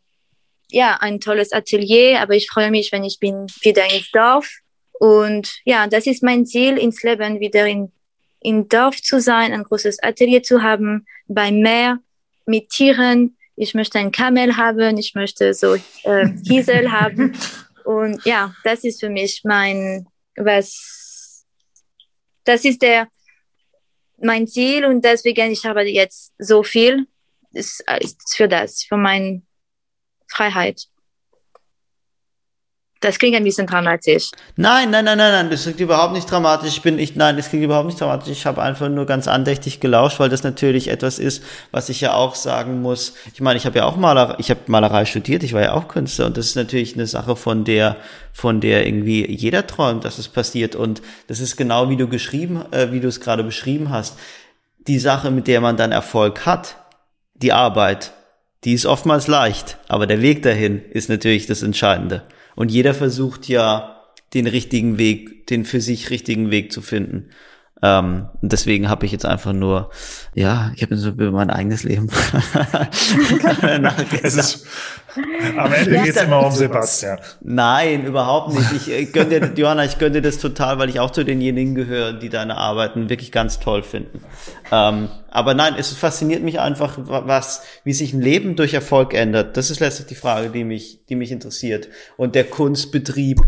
[0.71, 4.49] ja ein tolles Atelier, aber ich freue mich, wenn ich bin wieder ins Dorf.
[4.93, 7.93] Und ja, das ist mein Ziel ins Leben, wieder in,
[8.41, 11.99] in Dorf zu sein, ein großes Atelier zu haben, beim Meer,
[12.47, 13.37] mit Tieren.
[13.57, 17.37] Ich möchte ein Kamel haben, ich möchte so äh, Hiesel haben.
[17.85, 20.07] Und ja, das ist für mich mein,
[20.37, 21.45] was,
[22.45, 23.09] das ist der,
[24.21, 27.07] mein Ziel und deswegen ich habe jetzt so viel
[27.53, 29.43] ist, ist für das, für meine
[30.27, 30.89] Freiheit.
[33.01, 34.31] Das klingt ein bisschen dramatisch.
[34.57, 36.71] Nein, nein, nein, nein, nein, das klingt überhaupt nicht dramatisch.
[36.71, 38.33] Ich bin, ich, nein, das klingt überhaupt nicht dramatisch.
[38.33, 42.15] Ich habe einfach nur ganz andächtig gelauscht, weil das natürlich etwas ist, was ich ja
[42.15, 43.15] auch sagen muss.
[43.35, 45.87] Ich meine, ich habe ja auch Malerei, ich habe Malerei studiert, ich war ja auch
[45.87, 47.97] Künstler und das ist natürlich eine Sache, von der,
[48.33, 50.75] von der irgendwie jeder träumt, dass es passiert.
[50.75, 54.19] Und das ist genau wie du geschrieben, äh, wie du es gerade beschrieben hast.
[54.89, 56.75] Die Sache, mit der man dann Erfolg hat,
[57.35, 58.13] die Arbeit,
[58.65, 62.25] die ist oftmals leicht, aber der Weg dahin ist natürlich das Entscheidende.
[62.59, 64.03] Und jeder versucht ja,
[64.35, 67.31] den richtigen Weg, den für sich richtigen Weg zu finden.
[67.81, 69.91] Ähm, deswegen habe ich jetzt einfach nur,
[70.35, 72.11] ja, ich habe so über mein eigenes Leben.
[74.23, 74.67] es ist,
[75.57, 77.21] am Ende ja, geht es immer um Sebastian.
[77.41, 78.73] Nein, überhaupt nicht.
[78.73, 81.77] Ich äh, gönne dir, Johanna, ich gönne dir das total, weil ich auch zu denjenigen
[81.77, 84.23] gehöre, die deine Arbeiten wirklich ganz toll finden.
[84.73, 89.57] Ähm, aber nein, es fasziniert mich einfach, was, wie sich ein Leben durch Erfolg ändert.
[89.57, 91.89] Das ist letztlich die Frage, die mich, die mich interessiert.
[92.17, 93.41] Und der Kunstbetrieb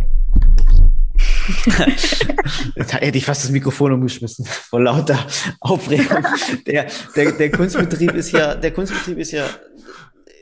[2.77, 5.19] da hätte ich fast das Mikrofon umgeschmissen vor lauter
[5.61, 6.25] Aufregung.
[6.67, 6.87] Der,
[7.17, 9.45] der, der Kunstbetrieb ist ja, der Kunstbetrieb ist ja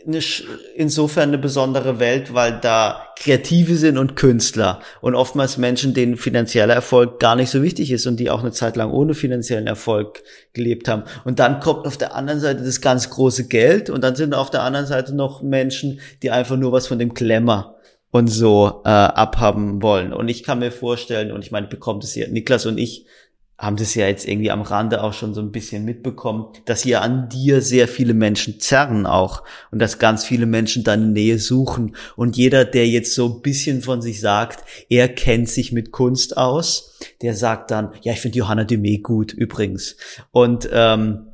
[0.07, 0.21] eine,
[0.75, 6.75] insofern eine besondere Welt, weil da Kreative sind und Künstler und oftmals Menschen, denen finanzieller
[6.75, 10.23] Erfolg gar nicht so wichtig ist und die auch eine Zeit lang ohne finanziellen Erfolg
[10.53, 11.03] gelebt haben.
[11.25, 14.51] Und dann kommt auf der anderen Seite das ganz große Geld und dann sind auf
[14.51, 17.78] der anderen Seite noch Menschen, die einfach nur was von dem Klemmer
[18.11, 20.13] und so äh, abhaben wollen.
[20.13, 23.07] Und ich kann mir vorstellen, und ich meine, bekommt es ja, Niklas und ich
[23.59, 27.03] haben das ja jetzt irgendwie am Rande auch schon so ein bisschen mitbekommen, dass hier
[27.03, 29.43] an dir sehr viele Menschen zerren auch
[29.73, 31.97] und dass ganz viele Menschen deine Nähe suchen.
[32.15, 36.37] Und jeder, der jetzt so ein bisschen von sich sagt, er kennt sich mit Kunst
[36.37, 39.97] aus, der sagt dann, ja, ich finde Johanna Dumet gut übrigens.
[40.31, 41.27] Und ähm,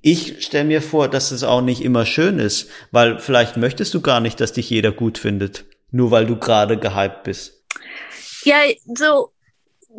[0.00, 4.00] ich stelle mir vor, dass es auch nicht immer schön ist, weil vielleicht möchtest du
[4.00, 7.64] gar nicht, dass dich jeder gut findet nur weil du gerade gehypt bist.
[8.44, 8.62] Ja,
[8.94, 9.32] so,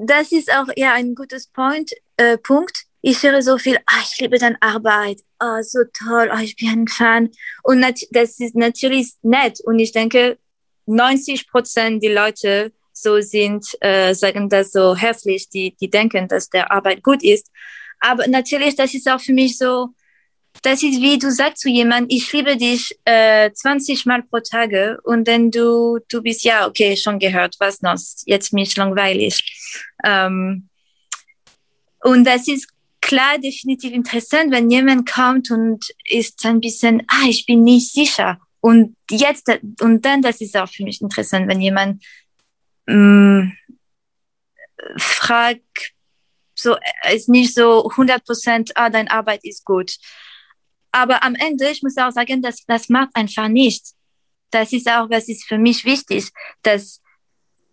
[0.05, 2.85] das ist auch ja ein gutes Point, äh, Punkt.
[3.01, 6.69] Ich höre so viel, ah, ich liebe deine Arbeit, oh, so toll, oh, ich bin
[6.69, 7.29] ein Fan.
[7.63, 7.81] Und
[8.11, 9.59] das ist natürlich nett.
[9.63, 10.37] Und ich denke,
[10.85, 16.49] 90 Prozent die Leute so sind, äh, sagen das so herzlich, die, die denken, dass
[16.49, 17.49] der Arbeit gut ist.
[18.01, 19.89] Aber natürlich, das ist auch für mich so,
[20.61, 24.99] das ist wie du sagst zu jemandem, ich liebe dich äh, 20 Mal pro Tage
[25.03, 29.43] und dann du, du bist ja, okay, schon gehört, was noch, jetzt mich langweilig.
[30.03, 30.69] Ähm,
[32.01, 32.67] und das ist
[33.01, 38.39] klar definitiv interessant, wenn jemand kommt und ist ein bisschen, ah, ich bin nicht sicher.
[38.61, 39.49] Und jetzt,
[39.81, 42.03] und dann, das ist auch für mich interessant, wenn jemand
[42.87, 43.57] mh, mm,
[44.97, 45.93] fragt,
[46.55, 46.75] so,
[47.13, 49.97] ist nicht so 100 Prozent, ah, deine Arbeit ist gut
[50.91, 53.95] aber am Ende, ich muss auch sagen, dass das macht einfach nichts.
[54.51, 56.29] Das ist auch, was ist für mich wichtig,
[56.63, 57.01] dass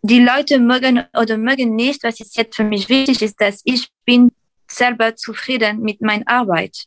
[0.03, 3.89] die Leute mögen oder mögen nicht, was ist jetzt für mich wichtig ist, dass ich
[4.05, 4.31] bin
[4.69, 6.85] selber zufrieden mit meiner Arbeit.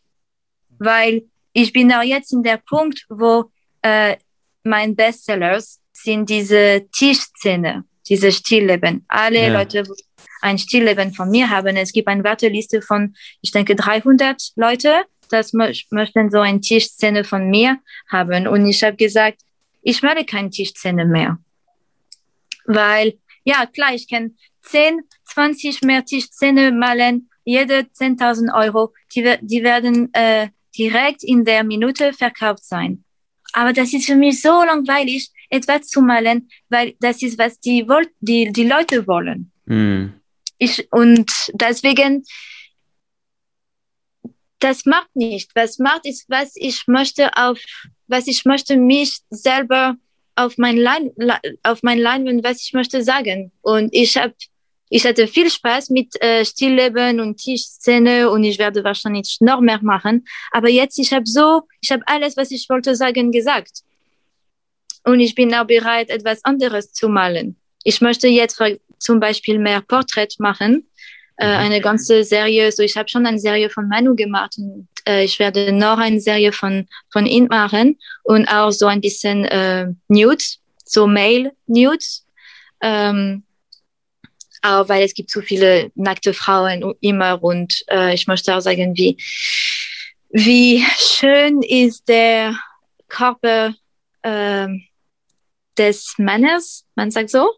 [0.77, 1.23] Weil
[1.53, 3.51] ich bin auch jetzt in der Punkt, wo
[3.81, 4.17] äh,
[4.63, 9.05] mein Bestsellers sind diese Tischszene, diese Stillleben.
[9.07, 9.53] Alle ja.
[9.53, 9.83] Leute,
[10.41, 15.53] ein Stillleben von mir haben, es gibt eine Warteliste von, ich denke, 300 Leute das
[15.53, 17.77] möchten so eine Tischszene von mir
[18.11, 18.47] haben.
[18.47, 19.41] Und ich habe gesagt,
[19.81, 21.37] ich mache keine Tischszene mehr.
[22.65, 29.63] Weil, ja, klar, ich kann 10, 20 mehr Tischszene malen, jede 10.000 Euro, die, die
[29.63, 33.03] werden äh, direkt in der Minute verkauft sein.
[33.53, 37.85] Aber das ist für mich so langweilig, etwas zu malen, weil das ist, was die,
[38.19, 39.51] die, die Leute wollen.
[39.65, 40.09] Mm.
[40.59, 42.23] Ich, und deswegen,
[44.59, 45.51] das macht nicht.
[45.55, 47.59] Was macht ist, was ich möchte auf,
[48.07, 49.95] was ich möchte mich selber
[50.35, 51.11] auf mein Lein,
[51.63, 53.51] auf mein Leinwand, was ich möchte sagen.
[53.61, 54.33] Und ich habe
[54.91, 59.79] ich hatte viel Spaß mit äh, Stillleben und Tischszene und ich werde wahrscheinlich noch mehr
[59.83, 60.25] machen.
[60.51, 63.83] Aber jetzt, ich habe so, ich habe alles, was ich wollte sagen, gesagt.
[65.05, 67.55] Und ich bin auch bereit, etwas anderes zu malen.
[67.83, 68.59] Ich möchte jetzt
[68.97, 70.88] zum Beispiel mehr Porträt machen,
[71.39, 71.59] äh, mhm.
[71.65, 72.71] eine ganze Serie.
[72.71, 76.21] So, ich habe schon eine Serie von Manu gemacht und äh, ich werde noch eine
[76.21, 82.25] Serie von von ihm machen und auch so ein bisschen äh, Nudes, so Mail Nudes.
[82.81, 83.43] Ähm,
[84.61, 88.95] auch weil es gibt so viele nackte Frauen immer und äh, ich möchte auch sagen,
[88.95, 89.17] wie,
[90.29, 92.55] wie schön ist der
[93.07, 93.73] Körper
[94.21, 94.67] äh,
[95.77, 97.49] des Mannes, man sagt so.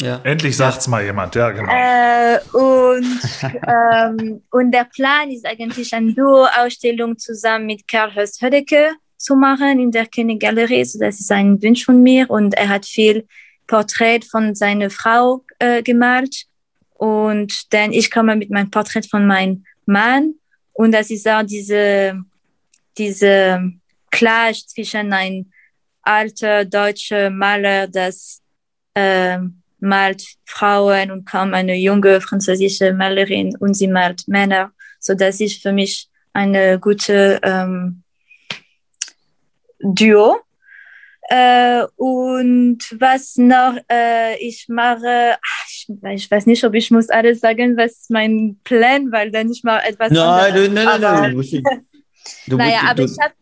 [0.00, 0.20] Ja.
[0.24, 0.90] Endlich sagt's ja.
[0.90, 1.70] mal jemand, ja, genau.
[1.70, 3.20] Äh, und,
[3.66, 9.78] ähm, und der Plan ist eigentlich eine Duo-Ausstellung zusammen mit Karl Höst Hödecke zu machen
[9.78, 10.84] in der König Galerie.
[10.84, 13.26] So, das ist ein Wunsch von mir und er hat viel
[13.66, 16.46] Porträt von seiner Frau äh, gemalt
[16.94, 20.34] und dann ich komme mit meinem Porträt von meinem Mann
[20.72, 22.20] und das ist auch diese
[22.98, 23.72] diese
[24.10, 25.50] Clash zwischen ein
[26.02, 28.42] alter deutscher Maler, das
[28.94, 29.38] äh,
[29.84, 34.72] malt Frauen und kaum eine junge französische Malerin und sie malt Männer.
[34.98, 38.02] So das ist für mich eine gute ähm,
[39.80, 40.40] Duo.
[41.30, 47.40] Äh, und was noch äh, ich mache, ich, ich, weiß nicht, ob ich muss alles
[47.40, 50.68] sagen, was mein Plan, weil dann ich mache etwas nein, anderes.
[50.68, 51.86] Nein, nein, nein, nein.
[52.46, 53.32] Du, naja, du, aber du, ich hab,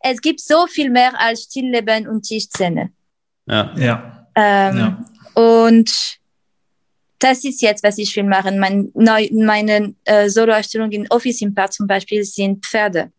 [0.00, 2.92] es gibt so viel mehr als Stillleben und Tischszene.
[3.46, 3.74] Ja.
[3.76, 4.28] Ja.
[4.34, 4.99] Ähm, ja.
[5.40, 6.18] Und
[7.18, 8.58] das ist jetzt, was ich will machen.
[8.58, 13.12] Mein, neu, meine äh, Soloausstellung in Office Impact zum Beispiel sind Pferde.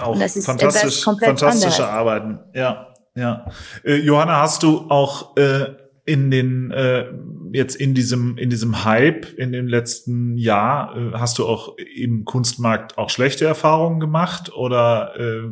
[0.00, 1.80] Auch das ist fantastisch, fantastische anderes.
[1.80, 2.94] Arbeiten, ja.
[3.16, 3.46] Ja.
[3.84, 5.66] Äh, Johanna, hast du auch äh,
[6.04, 7.06] in den äh,
[7.52, 12.24] jetzt in diesem in diesem Hype in dem letzten Jahr äh, hast du auch im
[12.24, 15.50] Kunstmarkt auch schlechte Erfahrungen gemacht oder äh,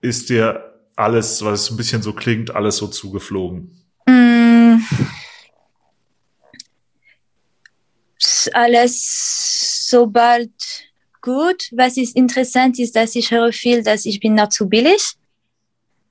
[0.00, 3.70] ist dir alles, was es ein bisschen so klingt, alles so zugeflogen?
[8.54, 10.50] Alles sobald
[11.20, 11.68] gut.
[11.72, 15.18] Was ist interessant ist, dass ich höre viel, dass ich bin noch zu billig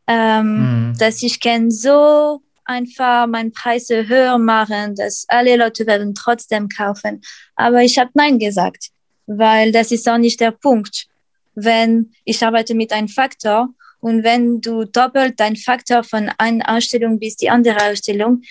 [0.07, 0.97] ähm, mhm.
[0.97, 7.21] dass ich kann so einfach meine Preise höher machen, dass alle Leute werden trotzdem kaufen.
[7.55, 8.89] Aber ich habe Nein gesagt,
[9.25, 11.07] weil das ist auch nicht der Punkt.
[11.55, 13.69] Wenn ich arbeite mit einem Faktor
[13.99, 18.41] und wenn du doppelt dein Faktor von einer Ausstellung bis die andere Ausstellung,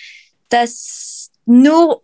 [0.49, 2.01] das nur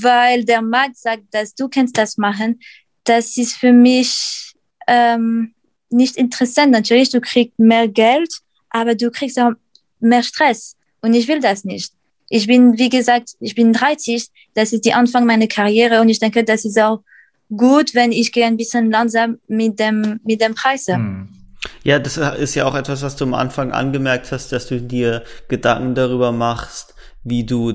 [0.00, 2.60] weil der Markt sagt, dass du kannst das machen,
[3.04, 4.52] das ist für mich
[4.86, 5.54] ähm,
[5.90, 6.72] nicht interessant.
[6.72, 9.52] Natürlich, du kriegst mehr Geld, aber du kriegst auch
[10.00, 10.76] mehr Stress.
[11.00, 11.92] Und ich will das nicht.
[12.28, 16.18] Ich bin, wie gesagt, ich bin 30, das ist die Anfang meiner Karriere und ich
[16.18, 17.02] denke, das ist auch
[17.56, 20.88] gut, wenn ich gehe ein bisschen langsam mit dem, mit dem Preis.
[20.88, 21.28] Hm.
[21.84, 25.22] Ja, das ist ja auch etwas, was du am Anfang angemerkt hast, dass du dir
[25.48, 27.74] Gedanken darüber machst, wie du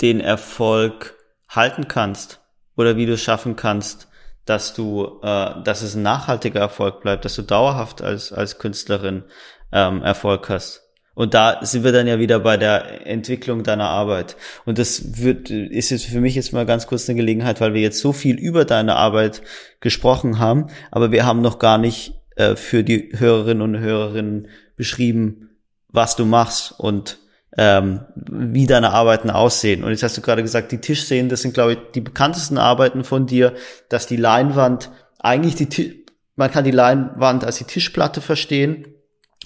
[0.00, 1.13] den Erfolg
[1.54, 2.40] halten kannst
[2.76, 4.08] oder wie du schaffen kannst,
[4.44, 9.24] dass du, äh, dass es ein nachhaltiger Erfolg bleibt, dass du dauerhaft als als Künstlerin
[9.72, 10.82] ähm, Erfolg hast.
[11.14, 14.36] Und da sind wir dann ja wieder bei der Entwicklung deiner Arbeit.
[14.64, 17.80] Und das wird, ist jetzt für mich jetzt mal ganz kurz eine Gelegenheit, weil wir
[17.80, 19.42] jetzt so viel über deine Arbeit
[19.78, 25.50] gesprochen haben, aber wir haben noch gar nicht äh, für die Hörerinnen und Hörerinnen beschrieben,
[25.88, 27.18] was du machst und
[27.56, 29.84] ähm, wie deine Arbeiten aussehen.
[29.84, 33.04] Und jetzt hast du gerade gesagt, die Tischszenen, das sind, glaube ich, die bekanntesten Arbeiten
[33.04, 33.54] von dir,
[33.88, 34.90] dass die Leinwand
[35.20, 36.04] eigentlich die,
[36.36, 38.86] man kann die Leinwand als die Tischplatte verstehen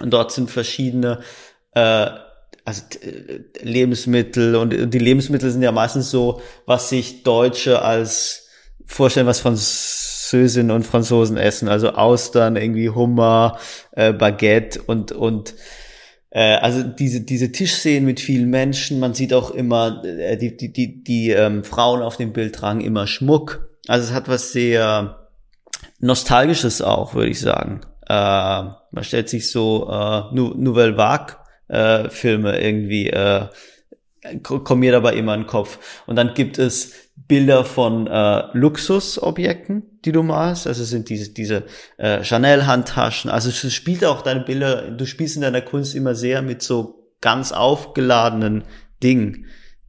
[0.00, 1.20] und dort sind verschiedene
[1.72, 2.10] äh,
[2.64, 8.48] also äh, Lebensmittel und die Lebensmittel sind ja meistens so, was sich Deutsche als
[8.84, 11.68] vorstellen, was Französinnen und Franzosen essen.
[11.68, 13.58] Also Austern, irgendwie Hummer,
[13.92, 15.54] äh, Baguette und und
[16.30, 19.00] äh, also diese diese Tischszenen mit vielen Menschen.
[19.00, 22.80] Man sieht auch immer äh, die die die die ähm, Frauen auf dem Bild tragen
[22.80, 23.68] immer Schmuck.
[23.86, 25.28] Also es hat was sehr
[26.00, 27.80] nostalgisches auch, würde ich sagen.
[28.08, 31.36] Äh, man stellt sich so äh, Nouvelle Vague
[31.68, 33.46] äh, Filme irgendwie äh,
[34.42, 36.02] kommen mir dabei immer in den Kopf.
[36.06, 36.94] Und dann gibt es
[37.28, 40.66] Bilder von äh, Luxusobjekten, die du malst.
[40.66, 41.64] Also sind diese, diese
[41.98, 43.30] äh, Chanel-Handtaschen.
[43.30, 47.12] Also es spielt auch deine Bilder, du spielst in deiner Kunst immer sehr mit so
[47.20, 48.64] ganz aufgeladenen
[49.02, 49.46] Dingen,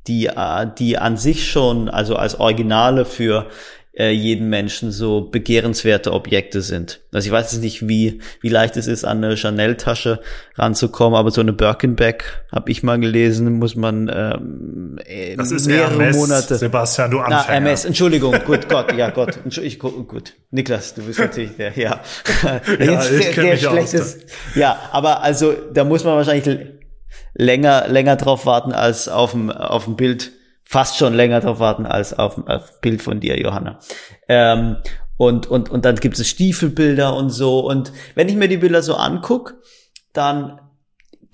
[0.08, 3.48] die, äh, die an sich schon, also als Originale für
[3.94, 7.02] äh, jeden Menschen so begehrenswerte Objekte sind.
[7.12, 10.22] Also ich weiß jetzt nicht, wie, wie leicht es ist, an eine Chanel-Tasche
[10.56, 15.68] ranzukommen, aber so eine Birkenback, habe ich mal gelesen, muss man ähm, äh, das ist
[15.68, 16.56] mehrere Hermes, Monate.
[16.56, 17.44] Sebastian, du Anfänger.
[17.46, 20.34] Na, Hermes, Entschuldigung, gut, Gott, ja Gott, ich, gut.
[20.52, 22.02] Niklas, du bist natürlich der, ja.
[22.80, 24.20] ja ich der, der schlechtes,
[24.56, 26.68] ja, aber also da muss man wahrscheinlich
[27.34, 30.32] länger, länger drauf warten als auf dem, auf dem Bild
[30.70, 33.80] fast schon länger drauf warten als auf ein Bild von dir, Johanna.
[34.28, 34.78] Ähm,
[35.18, 37.62] und, und, und dann gibt es Stiefelbilder und so.
[37.62, 39.56] Und wenn ich mir die Bilder so anguck,
[40.14, 40.62] dann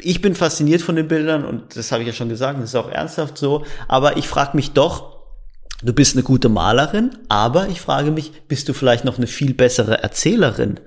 [0.01, 2.75] ich bin fasziniert von den Bildern und das habe ich ja schon gesagt, das ist
[2.75, 3.65] auch ernsthaft so.
[3.89, 5.25] Aber ich frage mich doch,
[5.83, 9.53] du bist eine gute Malerin, aber ich frage mich, bist du vielleicht noch eine viel
[9.53, 10.79] bessere Erzählerin?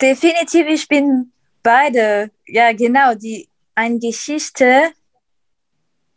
[0.00, 1.32] Definitiv, ich bin
[1.62, 2.30] beide.
[2.46, 3.14] Ja, genau.
[3.14, 4.84] Die eine Geschichte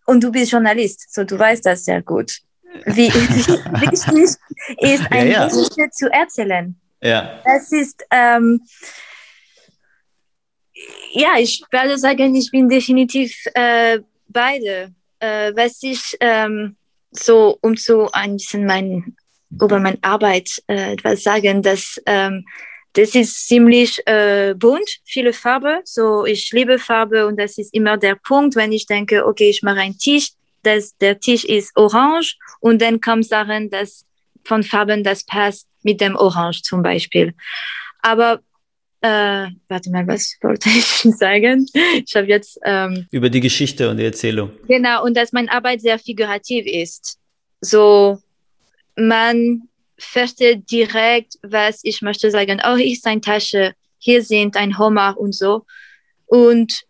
[0.10, 2.40] und du bist Journalist, so du weißt das sehr gut.
[2.86, 4.38] Wie wichtig
[4.78, 5.48] ist, eine ja, ja.
[5.48, 6.76] Geschichte zu erzählen.
[7.02, 7.42] Ja.
[7.46, 8.62] Das ist, ähm,
[11.12, 14.94] ja, ich werde sagen, ich bin definitiv äh, beide.
[15.20, 16.76] Äh, was ich ähm,
[17.12, 19.16] so, um so ein bisschen mein,
[19.52, 22.46] über meine Arbeit äh, etwas sagen, dass ähm,
[22.94, 25.82] das ist ziemlich äh, bunt, viele Farbe.
[25.84, 29.62] So, ich liebe Farbe und das ist immer der Punkt, wenn ich denke, okay, ich
[29.62, 30.32] mache einen Tisch,
[30.64, 34.06] dass der Tisch ist orange und dann kommen Sachen, dass
[34.44, 37.34] von Farben das passt mit dem Orange zum Beispiel.
[38.02, 38.40] Aber
[39.02, 40.86] äh, warte mal, was wollte ich
[41.18, 41.68] sagen?
[42.06, 44.52] Ich habe jetzt ähm, über die Geschichte und die Erzählung.
[44.68, 47.18] Genau und dass meine Arbeit sehr figurativ ist.
[47.62, 48.20] So
[48.96, 49.69] man
[50.00, 52.62] versteht direkt, was ich möchte sagen.
[52.66, 55.66] Oh, hier ist eine Tasche, hier sind ein Homer und so.
[56.26, 56.84] Und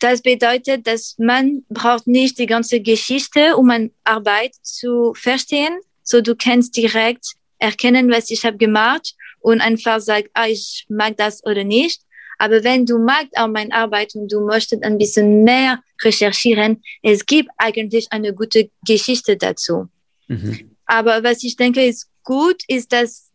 [0.00, 5.78] das bedeutet, dass man braucht nicht die ganze Geschichte, um eine Arbeit zu verstehen.
[6.02, 11.16] So du kannst direkt erkennen, was ich habe gemacht und einfach sagen, ah, ich mag
[11.16, 12.02] das oder nicht.
[12.38, 17.24] Aber wenn du magst auch meine Arbeit und du möchtest ein bisschen mehr recherchieren, es
[17.24, 19.88] gibt eigentlich eine gute Geschichte dazu.
[20.28, 20.76] Mhm.
[20.86, 23.30] Aber was ich denke, ist gut ist, dass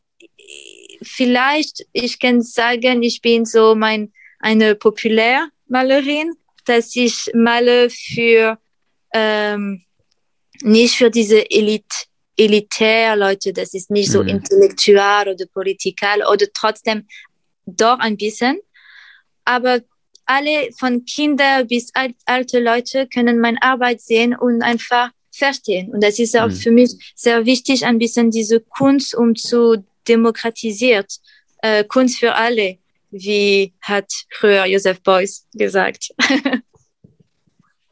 [1.01, 6.33] vielleicht ich kann sagen, ich bin so mein eine Populärmalerin,
[6.65, 8.57] dass ich male für
[9.13, 9.83] ähm,
[10.61, 12.05] nicht für diese Elite
[12.37, 14.29] elitär Leute, das ist nicht so mhm.
[14.29, 17.05] intellektuell oder politikal oder trotzdem
[17.65, 18.59] doch ein bisschen,
[19.43, 19.81] aber
[20.25, 25.09] alle von Kinder bis alt, alte Leute können meine Arbeit sehen und einfach
[25.39, 25.91] verstehen.
[25.91, 26.55] Und das ist auch mhm.
[26.55, 31.19] für mich sehr wichtig, ein bisschen diese Kunst um zu demokratisiert.
[31.61, 32.77] Äh, Kunst für alle,
[33.11, 36.11] wie hat früher Joseph Beuys gesagt.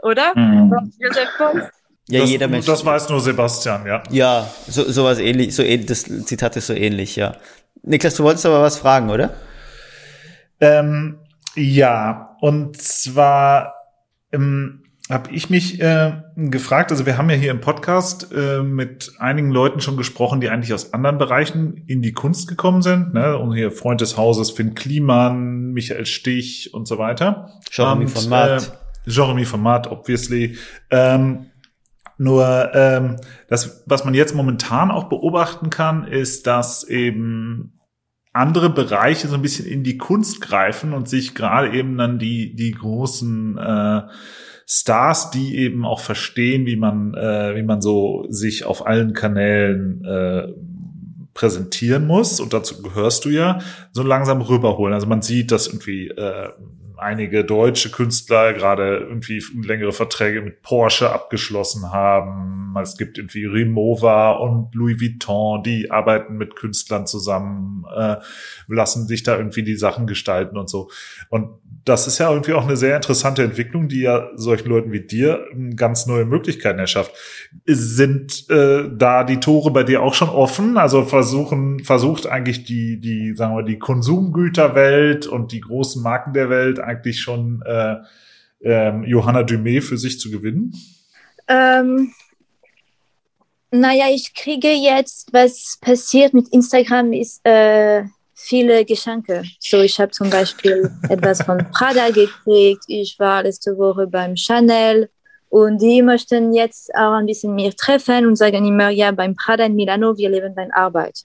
[0.03, 0.33] Oder?
[0.37, 0.93] Mhm.
[0.99, 1.63] Joseph Beuys?
[2.09, 2.65] Ja, das, jeder Mensch.
[2.65, 4.03] Das weiß nur Sebastian, ja.
[4.09, 7.35] Ja, so, sowas ähnlich, so ähnlich, das Zitat ist so ähnlich, ja.
[7.83, 9.33] Niklas, du wolltest aber was fragen, oder?
[10.61, 11.19] Ähm,
[11.55, 13.73] ja, und zwar,
[14.31, 19.13] ähm, habe ich mich äh, gefragt, also wir haben ja hier im Podcast äh, mit
[19.19, 23.13] einigen Leuten schon gesprochen, die eigentlich aus anderen Bereichen in die Kunst gekommen sind.
[23.13, 23.37] Ne?
[23.37, 27.51] Und hier Freund des Hauses, Finn Kliman, Michael Stich und so weiter.
[27.71, 28.79] Jeremy von Matt.
[29.05, 30.57] Äh, Jeremy von Matt, obviously.
[30.89, 31.51] Ähm,
[32.17, 33.15] nur ähm,
[33.47, 37.79] das, was man jetzt momentan auch beobachten kann, ist, dass eben
[38.33, 42.55] andere Bereiche so ein bisschen in die Kunst greifen und sich gerade eben dann die,
[42.55, 44.01] die großen äh,
[44.69, 50.03] Stars, die eben auch verstehen, wie man, äh, wie man so sich auf allen Kanälen
[50.03, 50.47] äh,
[51.33, 52.41] präsentieren muss.
[52.41, 53.59] Und dazu gehörst du ja
[53.93, 54.93] so langsam rüberholen.
[54.93, 56.49] Also man sieht, dass irgendwie äh,
[56.97, 62.75] einige deutsche Künstler gerade irgendwie längere Verträge mit Porsche abgeschlossen haben.
[62.81, 68.17] Es gibt irgendwie Remova und Louis Vuitton, die arbeiten mit Künstlern zusammen, äh,
[68.67, 70.89] lassen sich da irgendwie die Sachen gestalten und so.
[71.29, 71.51] Und
[71.87, 75.45] das ist ja irgendwie auch eine sehr interessante Entwicklung, die ja solchen Leuten wie dir
[75.75, 77.13] ganz neue Möglichkeiten erschafft.
[77.65, 80.77] Sind äh, da die Tore bei dir auch schon offen?
[80.77, 86.49] Also versuchen, versucht eigentlich die, die, sagen wir, die Konsumgüterwelt und die großen Marken der
[86.49, 87.95] Welt eigentlich schon äh,
[88.61, 90.75] ähm, Johanna Dumé für sich zu gewinnen?
[91.47, 92.11] Ähm,
[93.71, 98.03] naja, ich kriege jetzt, was passiert mit Instagram ist, äh,
[98.37, 99.43] viele Geschenke.
[99.59, 102.83] So, ich habe zum Beispiel etwas von Prada gekriegt.
[102.87, 105.09] Ich war letzte Woche beim Chanel
[105.49, 109.65] und die möchten jetzt auch ein bisschen mehr treffen und sagen immer, ja, beim Prada
[109.65, 111.21] in Milano, wir leben deine Arbeit.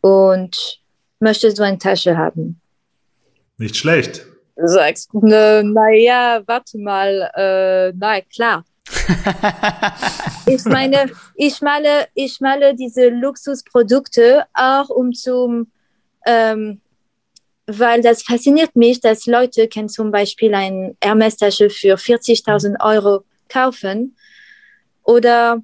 [0.00, 0.80] Und
[1.18, 2.60] möchtest du eine Tasche haben?
[3.58, 4.24] Nicht schlecht.
[4.56, 8.64] Du sagst, ne, naja, warte mal, äh, na klar.
[10.46, 15.70] ich meine, ich male, ich male diese Luxusprodukte auch um zum,
[16.26, 16.80] ähm,
[17.66, 24.16] weil das fasziniert mich, dass Leute können zum Beispiel eine Hermes-Tasche für 40.000 Euro kaufen.
[25.04, 25.62] Oder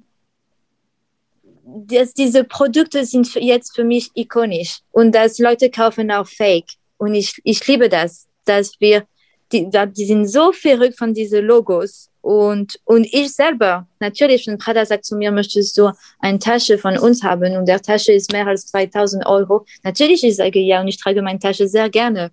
[1.63, 4.79] dass diese Produkte sind jetzt für mich ikonisch.
[4.91, 6.73] Und dass Leute kaufen auch Fake.
[6.97, 9.05] Und ich, ich liebe das, dass wir
[9.51, 14.85] die, die sind so verrückt von diesen Logos und, und ich selber, natürlich, wenn Prada
[14.85, 18.45] sagt zu mir, möchtest du eine Tasche von uns haben und der Tasche ist mehr
[18.45, 22.31] als 2000 Euro, natürlich, ich sage ja und ich trage meine Tasche sehr gerne.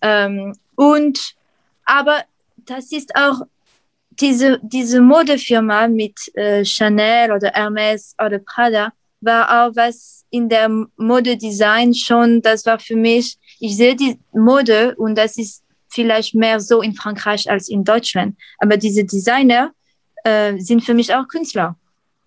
[0.00, 1.36] Ähm, und,
[1.84, 2.24] aber
[2.66, 3.42] das ist auch
[4.10, 10.68] diese, diese Modefirma mit äh, Chanel oder Hermes oder Prada war auch was in der
[10.96, 15.62] Modedesign schon, das war für mich, ich sehe die Mode und das ist
[15.92, 18.36] vielleicht mehr so in Frankreich als in Deutschland.
[18.58, 19.72] Aber diese Designer
[20.24, 21.76] äh, sind für mich auch Künstler.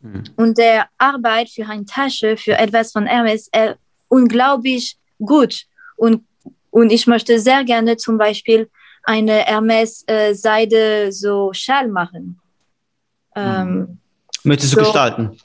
[0.01, 0.23] Mhm.
[0.35, 3.75] Und der Arbeit für eine Tasche, für etwas von Hermes, äh,
[4.07, 5.65] unglaublich gut.
[5.95, 6.23] Und,
[6.69, 8.69] und ich möchte sehr gerne zum Beispiel
[9.03, 12.39] eine Hermes-Seide äh, so Schal machen.
[13.35, 13.97] Ähm, mhm.
[14.43, 15.37] Möchtest du so, gestalten?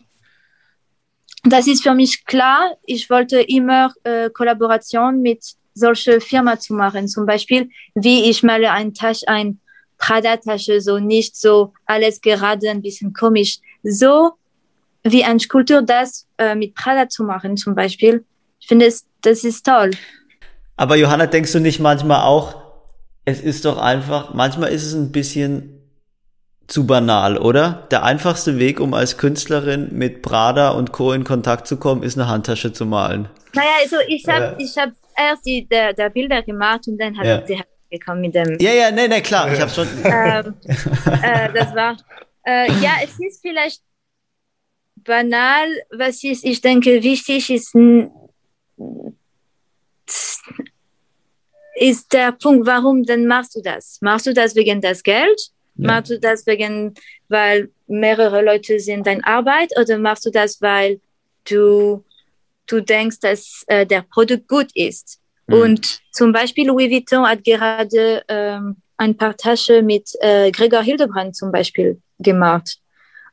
[1.45, 2.77] Das ist für mich klar.
[2.85, 7.09] Ich wollte immer äh, Kollaboration mit solche Firma zu machen.
[7.09, 9.59] Zum Beispiel, wie ich male ein Tasche, ein
[9.99, 13.59] Prada-Tasche, so nicht so alles gerade ein bisschen komisch.
[13.83, 14.33] So
[15.03, 18.24] wie ein Skulptur das äh, mit Prada zu machen, zum Beispiel.
[18.61, 19.91] Ich finde, es, das ist toll.
[20.76, 22.62] Aber Johanna, denkst du nicht manchmal auch,
[23.24, 25.81] es ist doch einfach, manchmal ist es ein bisschen
[26.66, 27.87] zu banal, oder?
[27.91, 31.12] Der einfachste Weg, um als Künstlerin mit Prada und Co.
[31.12, 33.28] in Kontakt zu kommen, ist eine Handtasche zu malen.
[33.55, 34.62] Naja, also ich habe äh.
[34.62, 34.91] ich hab
[35.21, 37.39] erst die der, der Bilder gemacht und dann hat ja.
[37.39, 38.57] die gekommen mit dem.
[38.61, 39.89] Ja, ja, nee, nee, klar, ich habe schon.
[40.05, 40.55] ähm,
[41.23, 41.97] äh, das war.
[42.47, 43.83] Äh, ja, es ist vielleicht
[45.05, 47.75] banal, was ist, ich denke, wichtig ist,
[51.75, 53.99] ist der Punkt, warum denn machst du das?
[54.01, 55.41] Machst du das wegen des Geld?
[55.77, 55.87] Ja.
[55.87, 56.95] Machst du das wegen,
[57.29, 61.01] weil mehrere Leute sind deine Arbeit oder machst du das, weil
[61.49, 62.05] du
[62.71, 65.21] du denkst, dass äh, der Produkt gut ist.
[65.47, 65.55] Mhm.
[65.55, 71.35] Und zum Beispiel Louis Vuitton hat gerade ähm, ein paar Taschen mit äh, Gregor Hildebrand
[71.35, 72.79] zum Beispiel gemacht.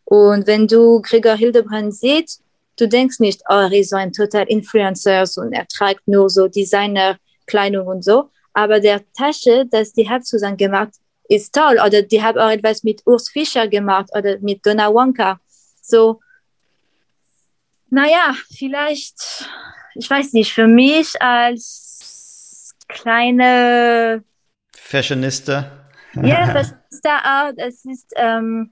[0.06, 2.42] Und wenn du Gregor Hildebrand siehst,
[2.78, 6.48] du denkst nicht, oh, er ist so ein total Influencer und er trägt nur so
[6.48, 8.30] Designer-Kleidung und so.
[8.54, 10.94] Aber der Tasche, das die hat zusammen gemacht,
[11.28, 11.78] ist toll.
[11.86, 15.40] Oder die haben auch etwas mit Urs Fischer gemacht oder mit Donna Wonka.
[15.82, 16.22] So,
[17.90, 19.50] naja, vielleicht,
[19.96, 24.24] ich weiß nicht, für mich als kleine
[24.76, 25.72] Fashionista.
[26.16, 28.72] Ja, Fashionista auch, es ist, ähm,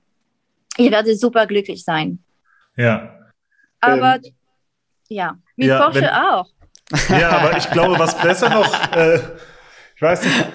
[0.78, 2.20] ich werde super glücklich sein.
[2.76, 3.20] Ja.
[3.82, 4.34] Aber ähm,
[5.10, 6.50] ja, mit ja, Porsche wenn, auch.
[7.10, 9.20] Ja, aber ich glaube, was besser noch, äh,
[9.96, 10.46] ich weiß nicht,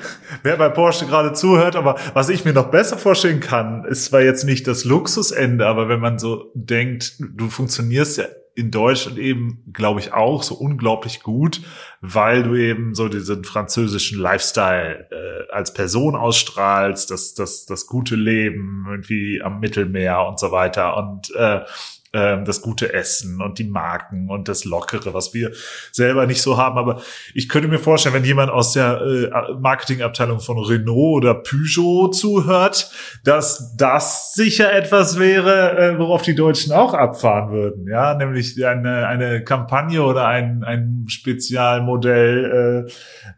[0.43, 4.21] wer bei Porsche gerade zuhört, aber was ich mir noch besser vorstellen kann, ist zwar
[4.21, 8.25] jetzt nicht das Luxusende, aber wenn man so denkt, du funktionierst ja
[8.61, 11.63] in Deutschland eben, glaube ich, auch so unglaublich gut,
[12.01, 18.17] weil du eben so diesen französischen Lifestyle äh, als Person ausstrahlst, das, das, das gute
[18.17, 20.97] Leben irgendwie am Mittelmeer und so weiter.
[20.97, 21.61] Und äh,
[22.13, 25.53] ähm, das gute Essen und die Marken und das Lockere, was wir
[25.93, 26.77] selber nicht so haben.
[26.77, 27.03] Aber
[27.35, 32.91] ich könnte mir vorstellen, wenn jemand aus der äh, Marketingabteilung von Renault oder Peugeot zuhört,
[33.25, 37.87] dass das sicher etwas wäre, äh, worauf die Deutschen auch abfahren würden.
[37.87, 42.87] Ja, nämlich eine, eine Kampagne oder ein, ein Spezialmodell,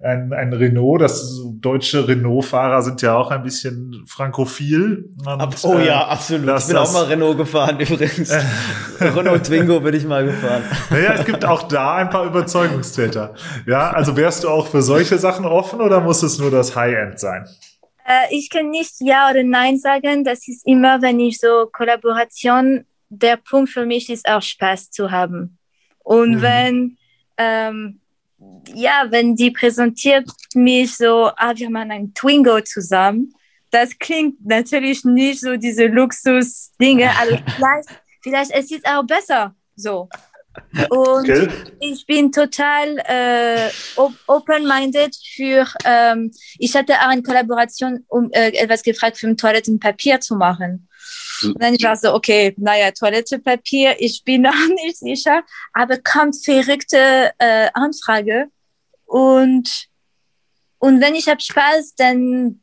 [0.01, 1.03] äh, ein, ein Renault.
[1.03, 5.11] Das deutsche Renault-Fahrer sind ja auch ein bisschen frankophil.
[5.27, 6.59] Und, oh ja, absolut.
[6.59, 8.33] ich bin auch mal Renault gefahren übrigens.
[9.01, 10.63] Renault Twingo bin ich mal gefahren.
[10.91, 13.35] Naja, es gibt auch da ein paar Überzeugungstäter.
[13.67, 17.19] Ja, also wärst du auch für solche Sachen offen oder muss es nur das High-End
[17.19, 17.47] sein?
[18.07, 20.25] Äh, ich kann nicht Ja oder Nein sagen.
[20.25, 25.11] Das ist immer, wenn ich so Kollaboration, der Punkt für mich ist auch Spaß zu
[25.11, 25.59] haben.
[25.99, 26.43] Und mhm.
[26.43, 26.99] wenn,
[27.37, 28.01] ähm,
[28.75, 33.35] ja, wenn die präsentiert mich so, ah, wir machen ein Twingo zusammen,
[33.71, 37.89] das klingt natürlich nicht so diese Luxus-Dinge, also vielleicht
[38.23, 40.09] vielleicht es ist auch besser so.
[40.91, 41.49] Und okay.
[41.81, 43.71] ich bin total äh,
[44.27, 50.21] open-minded für, ähm, ich hatte auch eine Kollaboration, um äh, etwas gefragt für ein Toilettenpapier
[50.21, 50.89] zu machen.
[51.43, 55.43] Und dann ich war so, okay, naja, Toilettenpapier, ich bin noch nicht sicher,
[55.73, 58.49] aber kommt verrückte äh, Anfrage.
[59.07, 59.89] Und,
[60.79, 62.61] und wenn ich habe Spaß, dann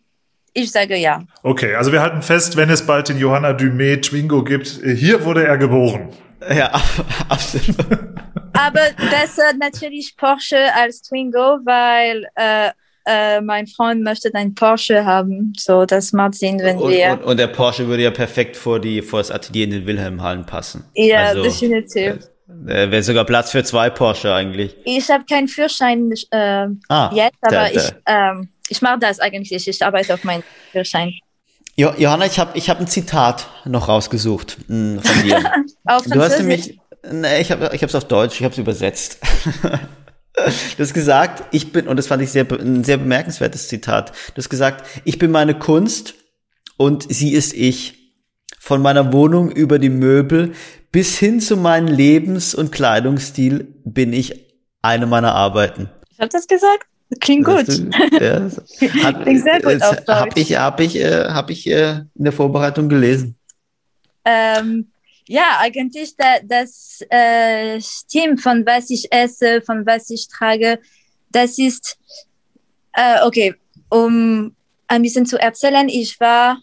[0.54, 1.24] ich sage ja.
[1.44, 5.46] Okay, also wir halten fest, wenn es bald den Johanna Dumé Twingo gibt, hier wurde
[5.46, 6.10] er geboren.
[6.50, 6.72] Ja,
[7.30, 7.78] absolut.
[8.54, 8.82] Aber
[9.12, 12.72] das äh, natürlich Porsche als Twingo, weil äh,
[13.06, 15.54] äh, mein Freund möchte einen Porsche haben.
[15.58, 17.12] So, das macht Sinn, wenn und, wir.
[17.14, 20.46] Und, und, der Porsche würde ja perfekt vor die vor das Atelier in den Wilhelmhallen
[20.46, 20.84] passen.
[20.94, 22.20] Ja, also, definitiv.
[22.68, 24.76] Äh, Wäre sogar Platz für zwei Porsche eigentlich.
[24.84, 27.72] Ich habe keinen Führerschein äh, ah, jetzt, aber da, da.
[27.72, 29.68] ich, ähm, ich mache das eigentlich.
[29.68, 31.14] Ich arbeite auf meinen Führerschein.
[31.76, 35.52] Jo Johanna, ich habe ich hab ein Zitat noch rausgesucht mh, hm, von dir.
[35.86, 36.80] auf du hast nämlich,
[37.10, 39.20] nee, ich habe ich es auf Deutsch, ich habe es übersetzt.
[40.78, 44.12] Du hast gesagt, ich bin, und das fand ich sehr, ein sehr bemerkenswertes Zitat.
[44.34, 46.16] Du hast gesagt, ich bin meine Kunst
[46.78, 48.16] und sie ist ich.
[48.58, 50.54] Von meiner Wohnung über die Möbel
[50.92, 55.90] bis hin zu meinem Lebens- und Kleidungsstil bin ich eine meiner Arbeiten.
[56.12, 56.89] Ich habe das gesagt.
[57.20, 57.68] Klingt gut.
[58.20, 58.50] Ja,
[59.24, 62.88] Klingt sehr gut auf Habe ich, hab ich, äh, hab ich äh, in der Vorbereitung
[62.88, 63.36] gelesen.
[64.24, 64.92] Ähm,
[65.28, 70.80] ja, eigentlich da, das äh, stimmt, von was ich esse, von was ich trage.
[71.32, 71.98] Das ist,
[72.94, 73.56] äh, okay,
[73.90, 74.56] um
[74.88, 76.62] ein bisschen zu erzählen, ich war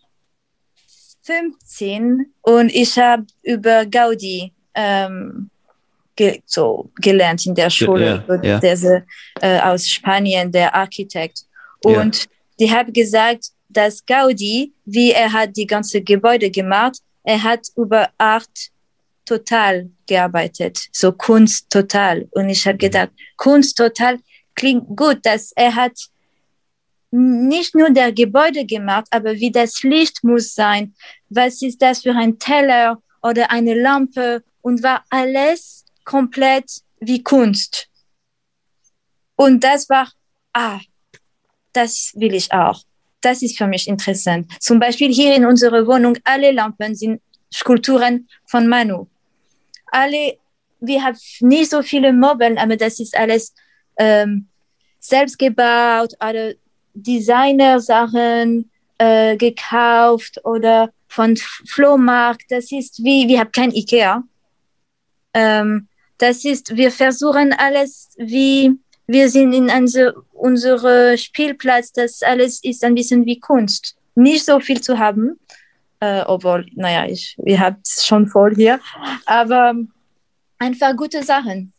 [1.23, 5.51] 15 und ich habe über Gaudi ähm,
[6.17, 8.59] ge so gelernt in der Schule, ja, ja.
[8.61, 9.05] Diese,
[9.41, 11.45] äh, aus Spanien, der Architekt.
[11.85, 12.25] Und ja.
[12.59, 18.09] die haben gesagt, dass Gaudi, wie er hat die ganze Gebäude gemacht, er hat über
[18.19, 18.71] Art
[19.25, 22.29] total gearbeitet, so Kunst total.
[22.31, 22.79] Und ich habe mhm.
[22.79, 24.19] gedacht, Kunst total
[24.55, 25.93] klingt gut, dass er hat
[27.11, 30.95] nicht nur der Gebäude gemacht, aber wie das Licht muss sein.
[31.29, 34.43] Was ist das für ein Teller oder eine Lampe?
[34.63, 37.89] Und war alles komplett wie Kunst.
[39.37, 40.11] Und das war,
[40.55, 40.81] ah,
[41.75, 42.81] das will ich auch.
[43.21, 44.51] Das ist für mich interessant.
[44.61, 47.21] Zum Beispiel hier in unserer Wohnung, alle Lampen sind
[47.53, 49.07] Skulpturen von Manu.
[49.93, 50.39] Alle,
[50.81, 53.55] wir haben nicht so viele Möbel, aber das ist alles
[53.99, 54.49] ähm,
[55.01, 56.55] selbst gebaut oder
[56.95, 62.45] Designer-Sachen äh, gekauft oder von Flohmarkt.
[62.51, 64.23] Das ist wie, wir haben kein Ikea.
[65.35, 65.89] Ähm,
[66.19, 68.73] das ist, wir versuchen alles wie,
[69.07, 73.97] wir sind in unser, unsere Spielplatz, das alles ist ein bisschen wie Kunst.
[74.15, 75.39] Nicht so viel zu haben,
[76.01, 78.81] äh, obwohl, naja, ich, ihr habt es schon voll hier,
[79.27, 79.75] aber
[80.59, 81.73] einfach gute Sachen.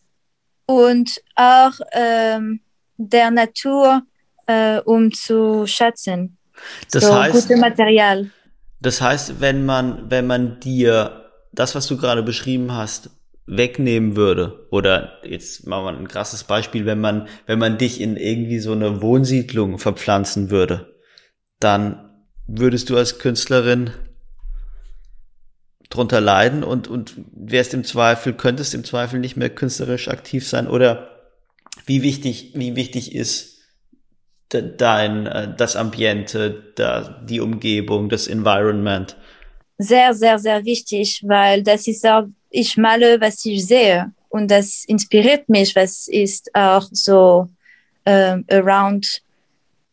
[0.65, 2.59] Und auch ähm,
[2.97, 4.03] der Natur,
[4.47, 6.37] äh, um zu schätzen.
[6.91, 8.29] Das so, heißt, gute Material.
[8.79, 13.09] Das heißt, wenn man, wenn man dir das, was du gerade beschrieben hast,
[13.47, 14.67] wegnehmen würde.
[14.69, 18.73] Oder jetzt machen wir ein krasses Beispiel, wenn man wenn man dich in irgendwie so
[18.73, 20.93] eine Wohnsiedlung verpflanzen würde,
[21.59, 22.11] dann
[22.45, 23.91] würdest du als Künstlerin
[25.89, 30.67] drunter leiden und und wärst im Zweifel könntest im Zweifel nicht mehr künstlerisch aktiv sein.
[30.67, 31.09] Oder
[31.85, 33.57] wie wichtig wie wichtig ist
[34.49, 39.15] dein äh, das Ambiente, da die Umgebung, das Environment?
[39.77, 42.25] Sehr sehr sehr wichtig, weil das ist auch
[42.57, 44.11] ich male, was ich sehe.
[44.29, 47.47] Und das inspiriert mich, was ist auch so
[48.05, 49.21] ähm, around.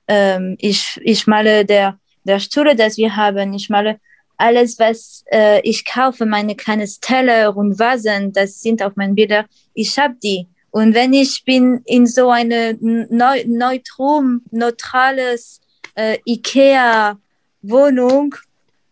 [0.09, 3.55] Ähm, ich, ich male der, der Stühle, das wir haben.
[3.55, 4.01] Ich male
[4.37, 9.47] alles, was äh, ich kaufe, meine kleinen Teller und Vasen, das sind auf meinen Bildern.
[9.75, 10.49] Ich habe die.
[10.71, 15.61] Und wenn ich bin in so eine neu, neutrum, neutrales
[15.95, 18.35] äh, Ikea-Wohnung,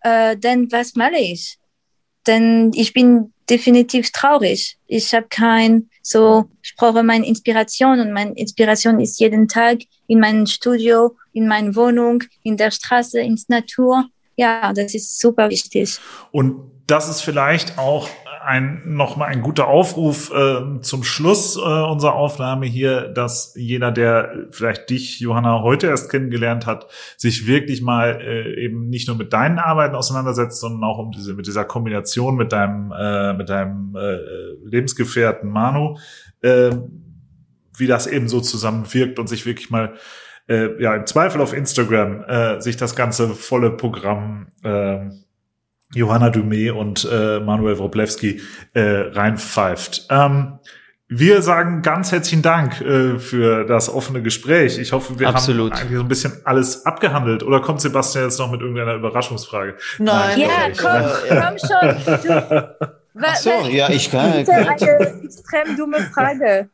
[0.02, 1.58] äh, dann was male ich?
[2.26, 4.76] Denn ich bin definitiv traurig.
[4.86, 10.20] Ich habe kein so, ich brauche meine Inspiration und meine Inspiration ist jeden Tag in
[10.20, 14.06] meinem Studio, in meiner Wohnung, in der Straße, ins Natur.
[14.36, 15.98] Ja, das ist super wichtig.
[16.30, 18.08] Und das ist vielleicht auch
[18.44, 24.46] ein nochmal ein guter Aufruf äh, zum Schluss äh, unserer Aufnahme hier, dass jeder, der
[24.50, 26.86] vielleicht dich, Johanna, heute erst kennengelernt hat,
[27.16, 31.34] sich wirklich mal äh, eben nicht nur mit deinen Arbeiten auseinandersetzt, sondern auch um diese
[31.34, 34.18] mit dieser Kombination mit deinem äh, mit deinem äh,
[34.64, 35.98] Lebensgefährten Manu,
[36.42, 36.70] äh,
[37.76, 39.94] wie das eben so zusammenwirkt und sich wirklich mal
[40.48, 45.10] äh, ja im Zweifel auf Instagram äh, sich das ganze volle Programm äh,
[45.94, 48.40] Johanna Dumé und äh, Manuel Wroblewski
[48.74, 50.06] äh, reinpfeift.
[50.10, 50.58] Ähm,
[51.08, 54.78] wir sagen ganz herzlichen Dank äh, für das offene Gespräch.
[54.78, 55.72] Ich hoffe, wir Absolut.
[55.72, 57.42] haben eigentlich so ein bisschen alles abgehandelt.
[57.42, 59.76] Oder kommt Sebastian jetzt noch mit irgendeiner Überraschungsfrage?
[59.98, 60.48] Nein, ja,
[60.78, 62.66] komm, komm schon.
[63.14, 64.32] Du, Ach so, ja, ich kann.
[64.32, 66.70] Bitte eine extrem dumme Frage.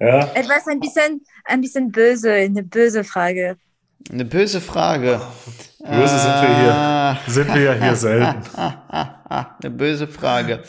[0.00, 0.30] Ja.
[0.34, 3.56] Etwas ein bisschen, ein bisschen böse, eine böse Frage.
[4.10, 5.20] Eine böse Frage.
[5.78, 6.74] Böse sind wir hier.
[6.74, 7.18] Ah.
[7.26, 8.42] Sind wir ja hier selten.
[9.28, 10.62] Eine böse Frage.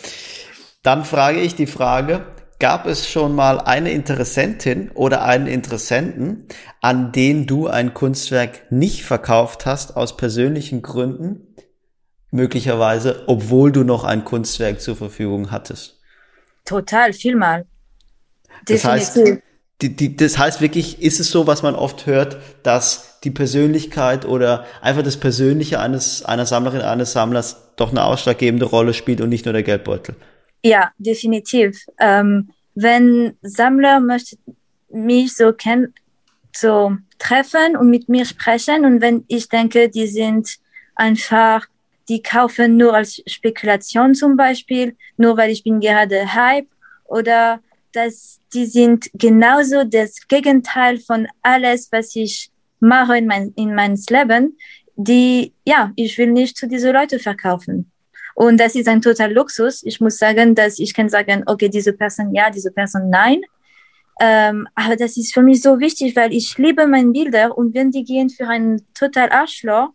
[0.84, 2.26] Dann frage ich die Frage,
[2.60, 6.47] gab es schon mal eine Interessentin oder einen Interessenten,
[6.81, 11.56] an den du ein Kunstwerk nicht verkauft hast aus persönlichen Gründen,
[12.31, 15.99] möglicherweise, obwohl du noch ein Kunstwerk zur Verfügung hattest?
[16.65, 17.65] Total, vielmal.
[18.68, 19.19] Das heißt,
[19.81, 24.26] die, die, das heißt wirklich, ist es so, was man oft hört, dass die Persönlichkeit
[24.26, 29.30] oder einfach das Persönliche eines, einer Sammlerin, eines Sammlers doch eine ausschlaggebende Rolle spielt und
[29.30, 30.15] nicht nur der Geldbeutel?
[30.64, 31.85] Ja, definitiv.
[31.99, 34.38] Ähm, wenn Sammler möchte
[34.89, 35.93] mich so kennen,
[36.56, 40.57] so treffen und mit mir sprechen und wenn ich denke, die sind
[40.95, 41.65] einfach,
[42.07, 46.68] die kaufen nur als Spekulation zum Beispiel, nur weil ich bin gerade Hype
[47.06, 47.60] oder
[47.91, 52.52] dass die sind genauso das Gegenteil von alles, was ich
[52.85, 54.57] mache in mein, in meinem Leben,
[54.95, 57.91] die, ja, ich will nicht zu diese Leute verkaufen.
[58.35, 59.81] Und das ist ein total Luxus.
[59.83, 63.41] Ich muss sagen, dass ich kann sagen, okay, diese Person ja, diese Person nein.
[64.19, 67.91] Ähm, aber das ist für mich so wichtig, weil ich liebe meine Bilder und wenn
[67.91, 69.89] die gehen für einen total Arschloch,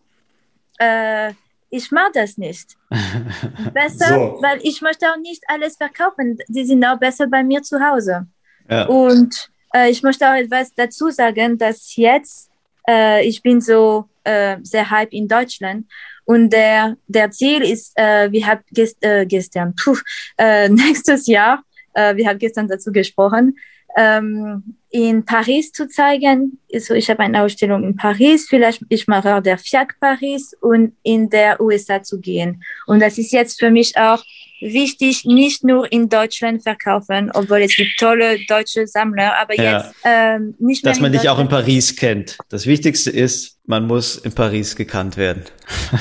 [0.77, 1.33] äh,
[1.69, 2.75] ich mag das nicht.
[3.73, 4.39] Besser, so.
[4.41, 6.37] weil ich möchte auch nicht alles verkaufen.
[6.47, 8.27] Die sind auch besser bei mir zu Hause.
[8.69, 8.85] Ja.
[8.87, 12.50] Und äh, ich möchte auch etwas dazu sagen, dass jetzt
[12.87, 15.87] äh, ich bin so äh, sehr hype in Deutschland
[16.25, 19.97] und der der Ziel ist, äh, wir haben gest, äh, gestern, puh,
[20.37, 21.63] äh, nächstes Jahr,
[21.93, 23.57] äh, wir haben gestern dazu gesprochen,
[23.97, 26.59] ähm, in Paris zu zeigen.
[26.73, 30.95] Also ich habe eine Ausstellung in Paris, vielleicht ich mache auch der FIAC Paris und
[31.03, 32.63] in der USA zu gehen.
[32.87, 34.23] Und das ist jetzt für mich auch
[34.61, 39.77] wichtig, nicht nur in Deutschland verkaufen, obwohl es gibt tolle deutsche Sammler, aber ja.
[39.77, 40.93] jetzt ähm, nicht mehr.
[40.93, 42.37] Dass man dich auch in Paris kennt.
[42.49, 45.43] Das Wichtigste ist, man muss in Paris gekannt werden.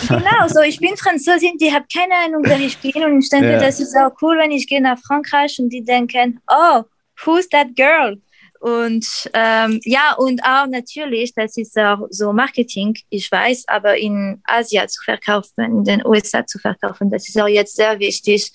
[0.08, 3.52] Genau, so ich bin Französin, die hat keine Ahnung, wer ich bin und ich denke,
[3.52, 3.60] ja.
[3.60, 6.82] das ist auch cool, wenn ich gehe nach Frankreich und die denken, oh,
[7.24, 8.18] who's that girl?
[8.60, 14.42] Und ähm, ja, und auch natürlich, das ist auch so Marketing, ich weiß, aber in
[14.44, 18.52] Asien zu verkaufen, in den USA zu verkaufen, das ist auch jetzt sehr wichtig.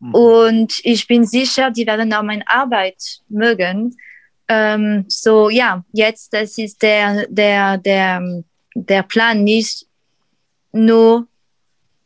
[0.00, 0.14] Mhm.
[0.14, 3.96] Und ich bin sicher, die werden auch meine Arbeit mögen.
[4.48, 8.42] Ähm, so ja, jetzt, das ist der, der, der,
[8.74, 9.86] der Plan, nicht
[10.72, 11.26] nur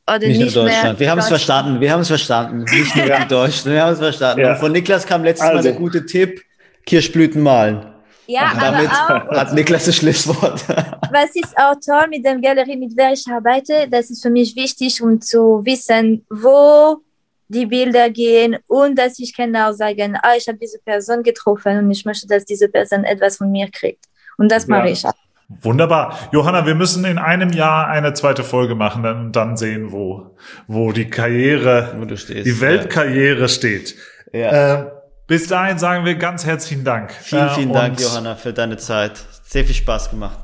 [0.07, 1.01] oder nicht, nicht nur Deutschland.
[1.01, 1.81] Wir haben es verstanden.
[1.81, 2.65] Wir haben es verstanden.
[2.71, 3.73] Nicht nur die Deutschen.
[3.73, 4.43] Wir haben es verstanden.
[4.43, 4.53] Ja.
[4.53, 5.57] Und von Niklas kam letztes also.
[5.57, 6.41] Mal der gute Tipp.
[6.87, 7.87] Kirschblüten malen.
[8.27, 10.67] Ja, Und damit aber auch, hat Niklas das Schlusswort.
[10.69, 14.55] Was ist auch toll mit der Galerie, mit der ich arbeite, das ist für mich
[14.57, 17.03] wichtig, um zu wissen, wo
[17.49, 21.91] die Bilder gehen und dass ich genau sagen, ah, ich habe diese Person getroffen und
[21.91, 24.07] ich möchte, dass diese Person etwas von mir kriegt.
[24.39, 24.77] Und das ja.
[24.77, 25.13] mache ich auch.
[25.61, 26.19] Wunderbar.
[26.33, 30.35] Johanna, wir müssen in einem Jahr eine zweite Folge machen und dann sehen, wo,
[30.67, 33.49] wo die Karriere, wo stehst, die Weltkarriere ja.
[33.49, 33.97] steht.
[34.33, 34.81] Ja.
[34.81, 34.91] Äh,
[35.33, 37.11] bis dahin sagen wir ganz herzlichen Dank.
[37.11, 39.13] Vielen, vielen äh, Dank, Johanna, für deine Zeit.
[39.45, 40.39] Sehr viel Spaß gemacht.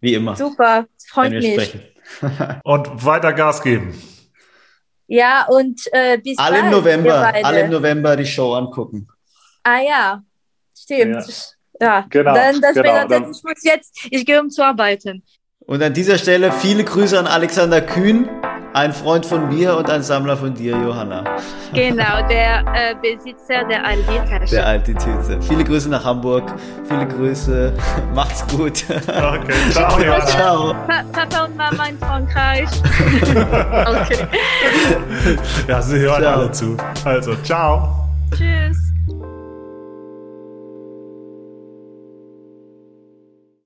[0.00, 0.34] Wie immer.
[0.34, 1.78] Super, freut mich.
[2.64, 4.02] und weiter Gas geben.
[5.08, 9.08] Ja, und äh, bis alle bald, im November, alle im November die Show angucken.
[9.62, 10.22] Ah ja,
[10.74, 11.54] stimmt.
[11.78, 12.06] Ja, ja.
[12.08, 12.32] genau.
[12.32, 15.22] Dann, das genau, bedeutet, ich muss jetzt, ich gehe um zu arbeiten.
[15.58, 18.26] Und an dieser Stelle viele Grüße an Alexander Kühn.
[18.72, 21.24] Ein Freund von mir und ein Sammler von dir, Johanna.
[21.72, 24.50] Genau, der äh, Besitzer der Altitüte.
[24.50, 25.42] Der Altitüte.
[25.42, 26.44] Viele Grüße nach Hamburg.
[26.88, 27.72] Viele Grüße.
[28.14, 28.84] Macht's gut.
[28.88, 30.00] Okay, ciao.
[30.00, 30.26] Johanna.
[30.26, 30.74] ciao.
[30.86, 32.68] Pa Papa und Mama in Frankreich.
[33.86, 34.26] okay.
[35.66, 36.40] Ja, sie hören ciao.
[36.40, 36.76] alle zu.
[37.04, 38.08] Also, ciao.
[38.36, 38.89] Tschüss.